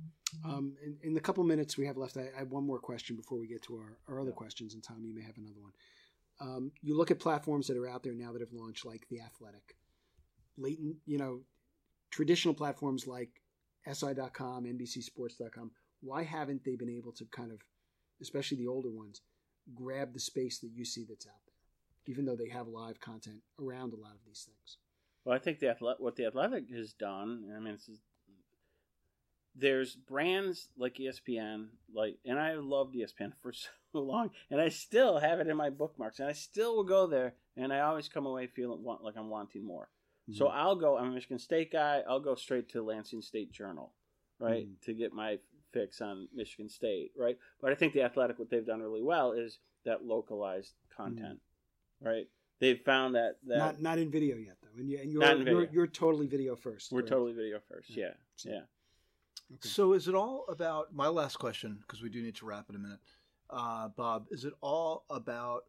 [0.45, 3.17] Um, in, in the couple minutes we have left, I, I have one more question
[3.17, 5.73] before we get to our, our other questions, and Tom, you may have another one.
[6.41, 9.21] Um, you look at platforms that are out there now that have launched, like The
[9.21, 9.77] Athletic,
[10.57, 11.41] latent, you know,
[12.11, 13.31] traditional platforms like
[13.91, 15.71] SI.com, NBCSports.com.
[16.01, 17.59] Why haven't they been able to kind of,
[18.21, 19.21] especially the older ones,
[19.75, 21.44] grab the space that you see that's out there,
[22.07, 24.79] even though they have live content around a lot of these things?
[25.25, 27.51] Well, I think the athletic, what the athletic has done.
[27.57, 27.89] I mean, it's,
[29.57, 33.53] there's brands like ESPN, like, and I loved ESPN for
[33.93, 37.07] so long, and I still have it in my bookmarks, and I still will go
[37.07, 39.89] there, and I always come away feeling want, like I'm wanting more.
[40.33, 40.97] So I'll go.
[40.97, 42.03] I'm a Michigan State guy.
[42.09, 43.93] I'll go straight to Lansing State Journal,
[44.39, 44.81] right, Mhm.
[44.87, 45.39] to get my
[45.71, 47.39] fix on Michigan State, right.
[47.61, 51.41] But I think the athletic, what they've done really well is that localized content,
[52.01, 52.27] right.
[52.61, 55.37] They've found that that not not in video yet, though, and, you, and you're, Not
[55.39, 56.93] in you're you're totally video first.
[56.93, 57.11] we're correct?
[57.11, 57.91] totally video first.
[57.91, 58.07] Yeah.
[58.07, 58.61] Yeah, So- yeah.
[59.53, 59.69] Okay.
[59.69, 62.77] So is it all about my last question because we do need to wrap in
[62.77, 63.01] a minute,
[63.51, 64.27] uh, Bob?
[64.31, 65.65] Is it all about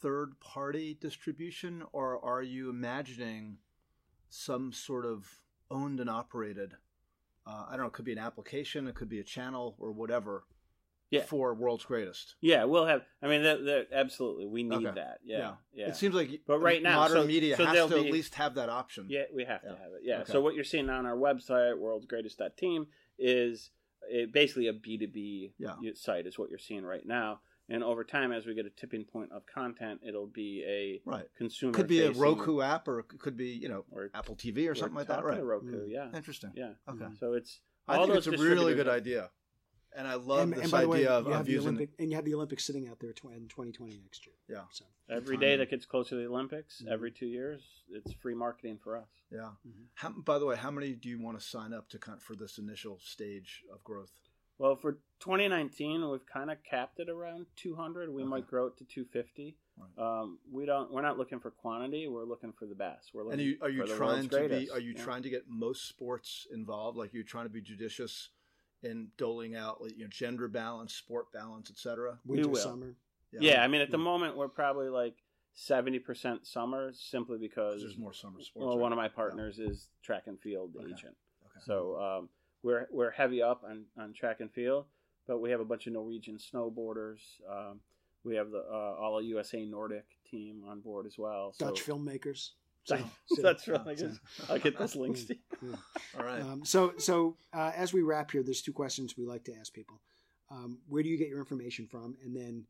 [0.00, 3.56] third party distribution, or are you imagining
[4.28, 5.26] some sort of
[5.70, 6.74] owned and operated?
[7.46, 7.86] Uh, I don't know.
[7.86, 10.44] It could be an application, it could be a channel, or whatever.
[11.10, 11.22] Yeah.
[11.22, 12.34] For world's greatest.
[12.42, 13.02] Yeah, we'll have.
[13.22, 14.94] I mean, that, that, absolutely, we need Okay.
[14.96, 15.20] that.
[15.24, 15.88] Yeah, yeah.
[15.88, 18.12] It seems like But right now, modern so- media so has there'll to be- at
[18.12, 19.06] least have that option.
[19.08, 19.78] Yeah, we have to Yeah.
[19.82, 20.00] have it.
[20.02, 20.20] Yeah.
[20.20, 20.32] Okay.
[20.32, 22.88] So what you're seeing on our website, worldsgreatest.team,
[23.18, 23.70] is
[24.32, 25.74] basically a B2B Yeah.
[25.94, 27.40] site is what you're seeing right now.
[27.70, 31.26] And over time, as we get a tipping point of content, it'll be a Right.
[31.36, 31.72] consumer.
[31.74, 34.68] Could be a facing- Roku app, or it could be you know or Apple TV
[34.68, 35.22] or something like that.
[35.24, 35.42] Right.
[35.42, 35.86] Roku.
[35.86, 35.90] Mm.
[35.90, 36.10] Yeah.
[36.16, 36.52] Interesting.
[36.54, 36.74] Yeah.
[36.88, 37.06] Okay.
[37.18, 37.60] So it's.
[37.86, 39.30] I all think those it's a really good distributors idea,
[39.96, 41.52] and I love and, this and by the way, idea of, you have of the
[41.52, 41.68] using.
[41.68, 44.34] Olympic, and you have the Olympics sitting out there in 2020 next year.
[44.48, 44.64] Yeah.
[44.70, 45.40] So Every timing.
[45.40, 46.88] day that gets closer to the Olympics, Mhm.
[46.92, 49.08] every two years, it's free marketing for us.
[49.30, 49.52] Yeah.
[49.66, 49.86] Mhm.
[49.94, 52.34] How, by the way, how many do you want to sign up to kind for
[52.36, 54.12] this initial stage of growth?
[54.58, 58.10] Well, for 2019, we've kind of capped it around 200.
[58.10, 58.28] We Okay.
[58.28, 59.56] might grow it to 250.
[59.76, 59.98] Right.
[59.98, 60.90] Um, we don't.
[60.90, 62.08] We're not looking for quantity.
[62.08, 63.14] We're looking for the best.
[63.14, 63.38] We're looking.
[63.40, 63.62] And looking.
[63.62, 64.70] are you, are you for trying world's to be?
[64.70, 65.04] Are you yeah.
[65.04, 66.98] trying to get most sports involved?
[66.98, 68.30] Like you're trying to be judicious
[68.82, 72.18] in doling out, you know, gender balance, sport balance, etc.
[72.24, 72.56] winter, will.
[72.56, 72.94] summer.
[73.32, 73.62] Yeah.
[73.62, 75.16] I mean, at the moment, we're probably like
[75.56, 78.66] 70% summer, simply because There's more summer sports.
[78.66, 80.86] well, one of my partners is track and field Okay.
[80.86, 81.16] agent.
[81.44, 81.60] Okay.
[81.64, 82.28] So um,
[82.62, 84.86] we're we're heavy up on, on track and field,
[85.26, 87.20] but we have a bunch of Norwegian snowboarders.
[87.50, 87.80] Um,
[88.24, 91.52] we have the uh, all a USA Nordic team on board as well.
[91.52, 92.50] So Dutch filmmakers.
[92.88, 94.18] Dutch- So- That's so- really good.
[94.48, 95.40] I'll get those links to you.
[95.70, 95.76] Yeah.
[96.18, 96.40] All right.
[96.40, 99.72] Um, so, so uh, as we wrap here, there's two questions we like to ask
[99.72, 100.00] people.
[100.50, 102.16] Um, where do you get your information from?
[102.24, 102.64] And then,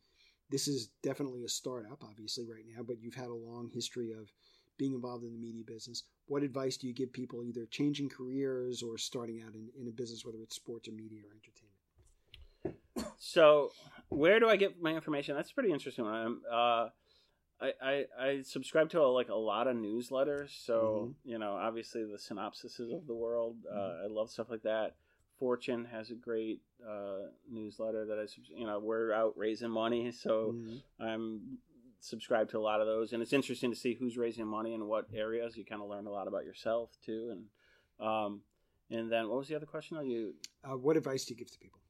[0.51, 4.33] this is definitely a startup, obviously, right now, but you've had a long history of
[4.79, 6.05] being involved in the media business.
[6.27, 9.91] What advice do you give people either changing careers or starting out in, in a
[9.91, 13.15] business, whether it's sports or media or entertainment?
[13.19, 13.71] So
[14.09, 15.37] where do I get my information?
[15.37, 16.05] That's a pretty interesting.
[16.05, 16.15] One.
[16.15, 16.89] I'm, uh,
[17.61, 20.51] I, I I subscribe to like a lot of newsletters.
[20.65, 23.57] So you know, obviously the synopsises of the world.
[23.73, 24.95] Uh, I love stuff like that.
[25.39, 30.11] Fortune has a great uh, newsletter that I, subs- you know, we're out raising money,
[30.25, 30.83] so Mhm.
[31.01, 31.59] I'm
[32.01, 34.87] subscribed to a lot of those, and it's interesting to see who's raising money in
[34.87, 35.57] what areas.
[35.57, 38.43] You kind of learn a lot about yourself too, and um,
[38.91, 39.97] and then what was the other question?
[39.97, 40.35] Are you
[40.65, 41.81] Uh, what advice do you give to people?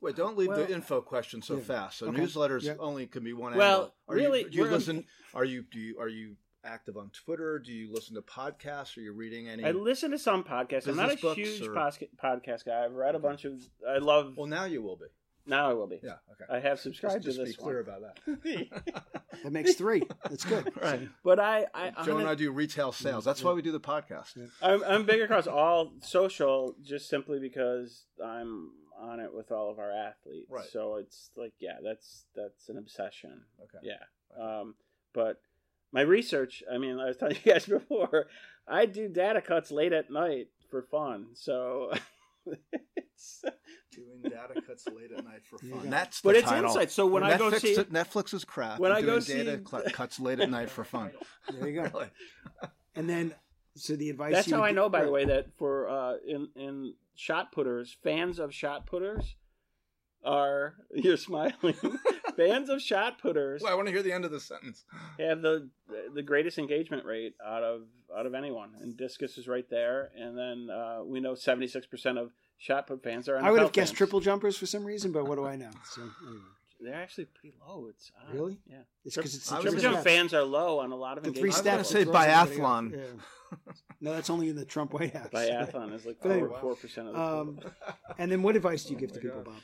[0.00, 1.62] Wait, don't leave Well- the info question so Yeah.
[1.62, 1.98] fast.
[1.98, 2.18] So Okay.
[2.22, 2.74] newsletters Yeah.
[2.78, 3.94] only can be one Well, angle.
[4.08, 5.04] Are really, you, do you listen?
[5.34, 7.58] Are you do you are you active on Twitter?
[7.58, 8.96] Do you listen to podcasts?
[8.96, 9.64] Are you reading any?
[9.64, 10.86] I listen to some podcasts.
[10.86, 12.84] I'm not a huge or- posca- podcast guy.
[12.84, 13.26] I've read a Okay.
[13.28, 13.60] bunch of.
[13.88, 14.36] I love.
[14.36, 15.06] well, now you will be.
[15.46, 15.98] now I will be.
[16.02, 16.18] Yeah.
[16.32, 16.44] Okay.
[16.50, 17.96] I have just subscribed just to be this clear one.
[17.96, 19.12] about that.
[19.44, 20.02] That makes three.
[20.24, 20.72] That's good.
[20.82, 21.08] right.
[21.22, 23.24] But I, I, Joe I'm, and I do retail sales.
[23.24, 24.36] That's why we do the podcast.
[24.36, 24.46] Yeah.
[24.60, 29.78] I'm, I'm big across all social, just simply because I'm on it with all of
[29.78, 30.50] our athletes.
[30.50, 30.68] Right.
[30.70, 33.42] So it's like, yeah, that's that's an obsession.
[33.62, 33.78] Okay.
[33.86, 34.40] Yeah.
[34.60, 34.74] Um,
[35.14, 35.40] but
[35.92, 36.62] my research.
[36.72, 38.26] I mean, I was telling you guys before,
[38.66, 41.28] I do data cuts late at night for fun.
[41.34, 41.92] So
[42.96, 43.44] it's,
[43.92, 45.70] Doing data cuts late at night for fun.
[45.70, 45.90] go.
[45.90, 46.68] That's but the it's title.
[46.70, 46.90] insight.
[46.90, 48.78] So when I go Netflix, see, Netflix is crap.
[48.78, 51.10] when and I go doing data cl- cuts late at night for fun.
[51.50, 51.90] There you go.
[51.92, 52.10] Really?
[52.94, 53.34] And then,
[53.74, 54.32] so the advice.
[54.34, 57.96] that's how I gi- know, by the way, that for uh, in in shot putters,
[58.02, 59.36] fans of shot putters
[60.24, 61.74] are you're smiling.
[62.36, 64.84] fans of shot putters Well, I want to hear the end of the sentence.
[65.18, 65.68] have the
[66.14, 67.82] the greatest engagement rate out of
[68.16, 70.10] out of anyone, and discus is right there.
[70.16, 73.38] And then uh, we know seventy six percent of shot put fans are.
[73.38, 73.98] I would NFL have guessed fans.
[73.98, 75.70] triple jumpers for some reason, but what do I know?
[75.92, 76.42] So anyway,
[76.80, 77.86] They're actually pretty low.
[77.88, 78.34] It's odd.
[78.34, 78.58] Really?
[78.70, 78.76] yeah.
[79.04, 80.10] it's because it's the was Triple triple jump stats.
[80.10, 81.66] fans are low on a lot of The three engagement.
[81.66, 81.90] I was gonna steps.
[81.90, 82.92] say it throws everybody biathlon.
[83.52, 83.72] Yeah.
[84.02, 85.30] No, that's only in the Trump White House.
[85.32, 87.58] Biathlon is like But anyway, four percent of the Um,
[88.18, 89.44] and then what advice do you Oh give to people, God.
[89.46, 89.54] Bob?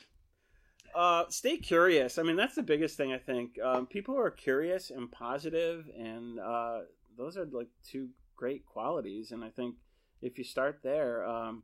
[0.95, 2.17] Uh, stay curious.
[2.17, 3.11] I mean, that's the biggest thing.
[3.13, 6.79] I think um, people are curious and positive, and uh,
[7.17, 9.31] those are like two great qualities.
[9.31, 9.75] And I think
[10.21, 11.63] if you start there, um,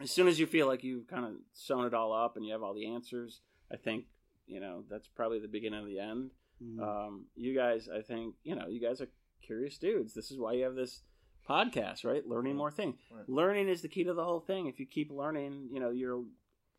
[0.00, 2.52] as soon as you feel like you've kind of sewn it all up and you
[2.52, 3.40] have all the answers,
[3.72, 4.04] I think
[4.48, 6.30] you know that's probably the beginning of the end.
[6.62, 6.82] Mm.
[6.82, 9.08] Um, you guys, I think you know, you guys are
[9.42, 10.14] curious dudes.
[10.14, 11.02] This is why you have this
[11.48, 12.26] podcast, right?
[12.26, 12.96] Learning more things.
[13.10, 13.28] Right.
[13.28, 14.66] Learning is the key to the whole thing.
[14.66, 16.26] If you keep learning, you know, you'll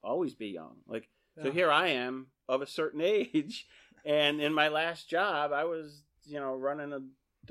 [0.04, 0.78] always be young.
[0.88, 1.08] Like
[1.42, 3.68] so here I am of a certain age,
[4.06, 7.00] and in my last job, I was you know running a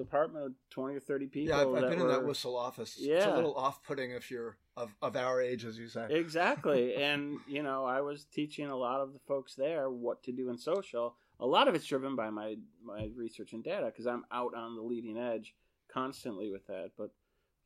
[0.05, 1.55] department of twenty or thirty people.
[1.55, 2.97] Yeah, I've, I've that been in that whistle office.
[2.99, 3.17] Yeah.
[3.17, 6.07] It's a little off-putting if you're of, of our age, as you say.
[6.11, 10.33] exactly, and you know I was teaching a lot of the folks there what to
[10.33, 11.17] do in social.
[11.41, 14.75] A lot of it's driven by my my research and data because I'm out on
[14.75, 15.55] the leading edge
[15.93, 16.93] constantly with that.
[16.97, 17.11] But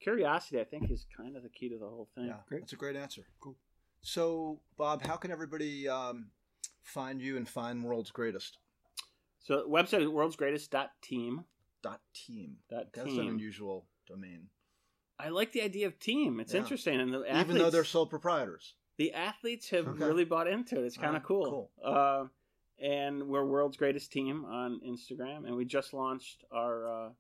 [0.01, 2.27] curiosity, I think, is kind of the key to the whole thing.
[2.27, 2.63] Yeah, Great.
[2.63, 3.27] that's a great answer.
[3.41, 3.57] Cool.
[4.03, 6.31] So, Bob, how can everybody um,
[6.83, 8.59] find you and find World's Greatest?
[9.45, 11.45] So website is worldsgreatest.team.
[11.83, 12.57] Dot team.
[12.71, 14.49] Dot That's an unusual domain,
[15.19, 16.41] I like the idea of team.
[16.41, 16.61] It's Yeah.
[16.61, 18.75] interesting, and the even though they're sole proprietors.
[18.99, 20.05] the athletes have Okay.
[20.05, 20.87] really bought into it.
[20.87, 21.71] It's kind of Ah, cool.
[21.83, 22.27] Uh,
[22.79, 27.13] and we're world's greatest team on Instagram, and we just launched our uh,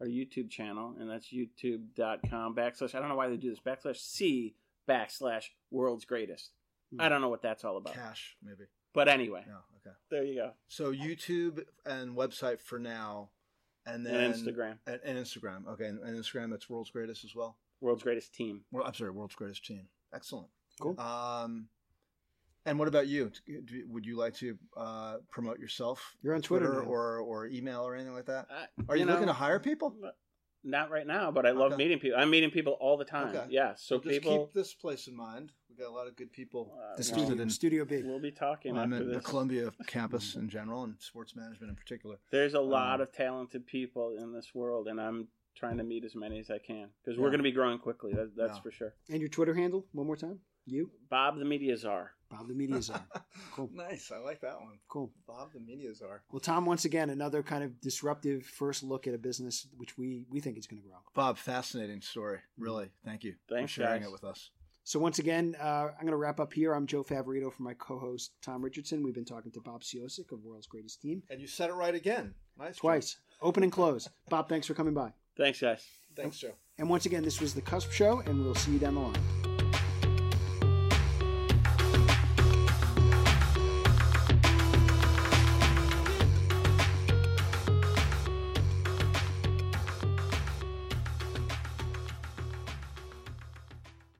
[0.00, 2.94] our YouTube channel, and that's youtube.com backslash.
[2.94, 4.56] I don't know why they do this backslash c
[4.88, 6.52] backslash world's greatest.
[6.90, 7.00] Hmm.
[7.00, 7.94] I don't know what that's all about.
[7.94, 8.64] Cash, maybe.
[8.92, 9.60] But anyway, Yeah.
[9.76, 9.96] Okay.
[10.10, 10.54] there you go.
[10.68, 13.30] So YouTube and website for now,
[13.86, 15.66] and then and Instagram, and, and Instagram.
[15.68, 16.50] Okay, and, and Instagram.
[16.50, 17.56] That's World's Greatest as well.
[17.80, 18.62] world's greatest team.
[18.72, 19.88] Well, I'm sorry, World's Greatest Team.
[20.14, 20.48] Excellent.
[20.80, 20.98] Cool.
[20.98, 21.68] Um,
[22.66, 23.30] and what about you?
[23.88, 26.16] Would you like to uh, promote yourself?
[26.22, 26.88] You're on Twitter now.
[26.88, 28.46] or or email or anything like that?
[28.50, 29.94] Uh, Are you, know, looking to hire people?
[30.66, 31.82] Not right now, but I love Okay.
[31.82, 32.18] meeting people.
[32.18, 33.36] I'm meeting people all the time.
[33.36, 33.46] Okay.
[33.50, 34.46] Yeah, so Just people.
[34.46, 35.52] keep this place in mind.
[35.76, 38.02] We got a lot of good people uh, The studio, in- Studio B.
[38.04, 39.20] We'll be talking I'm after in the.
[39.20, 42.16] Columbia campus in general and sports management in particular.
[42.30, 46.04] There's a lot Um, of talented people in this world, and I'm trying to meet
[46.04, 47.22] as many as I can because Yeah.
[47.22, 48.12] we're going to be growing quickly.
[48.12, 48.62] That, that's Yeah.
[48.62, 48.94] for sure.
[49.08, 50.40] And your Twitter handle, one more time.
[50.66, 52.12] You, Bob the Media Czar.
[52.30, 53.04] Bob the Media Czar.
[53.52, 53.70] Cool.
[53.72, 54.10] Nice.
[54.12, 54.78] I like that one.
[54.88, 55.12] Cool.
[55.26, 56.22] Bob the media czar.
[56.32, 60.24] Well, Tom, once again, another kind of disruptive first look at a business which we
[60.30, 60.98] we think is going to grow.
[61.14, 62.38] Bob, fascinating story.
[62.58, 62.90] Really.
[63.04, 64.08] Thank you Thanks, for sharing guys.
[64.08, 64.50] it with us.
[64.86, 66.74] So once again, uh, I'm going to wrap up here.
[66.74, 69.02] I'm Joe Favorito for my co-host Tom Richardson.
[69.02, 71.94] We've been talking to Bob Ciosek of World's Greatest Team And you said it right
[71.94, 72.34] again.
[72.58, 72.76] Nice.
[72.76, 72.80] Joe.
[72.80, 74.10] twice, open and close.
[74.28, 75.12] Bob, thanks for coming by.
[75.38, 75.84] Thanks, guys.
[76.14, 76.52] Thanks, Joe.
[76.78, 79.43] And once again, this was the Cusp Show, and we'll see you down the line.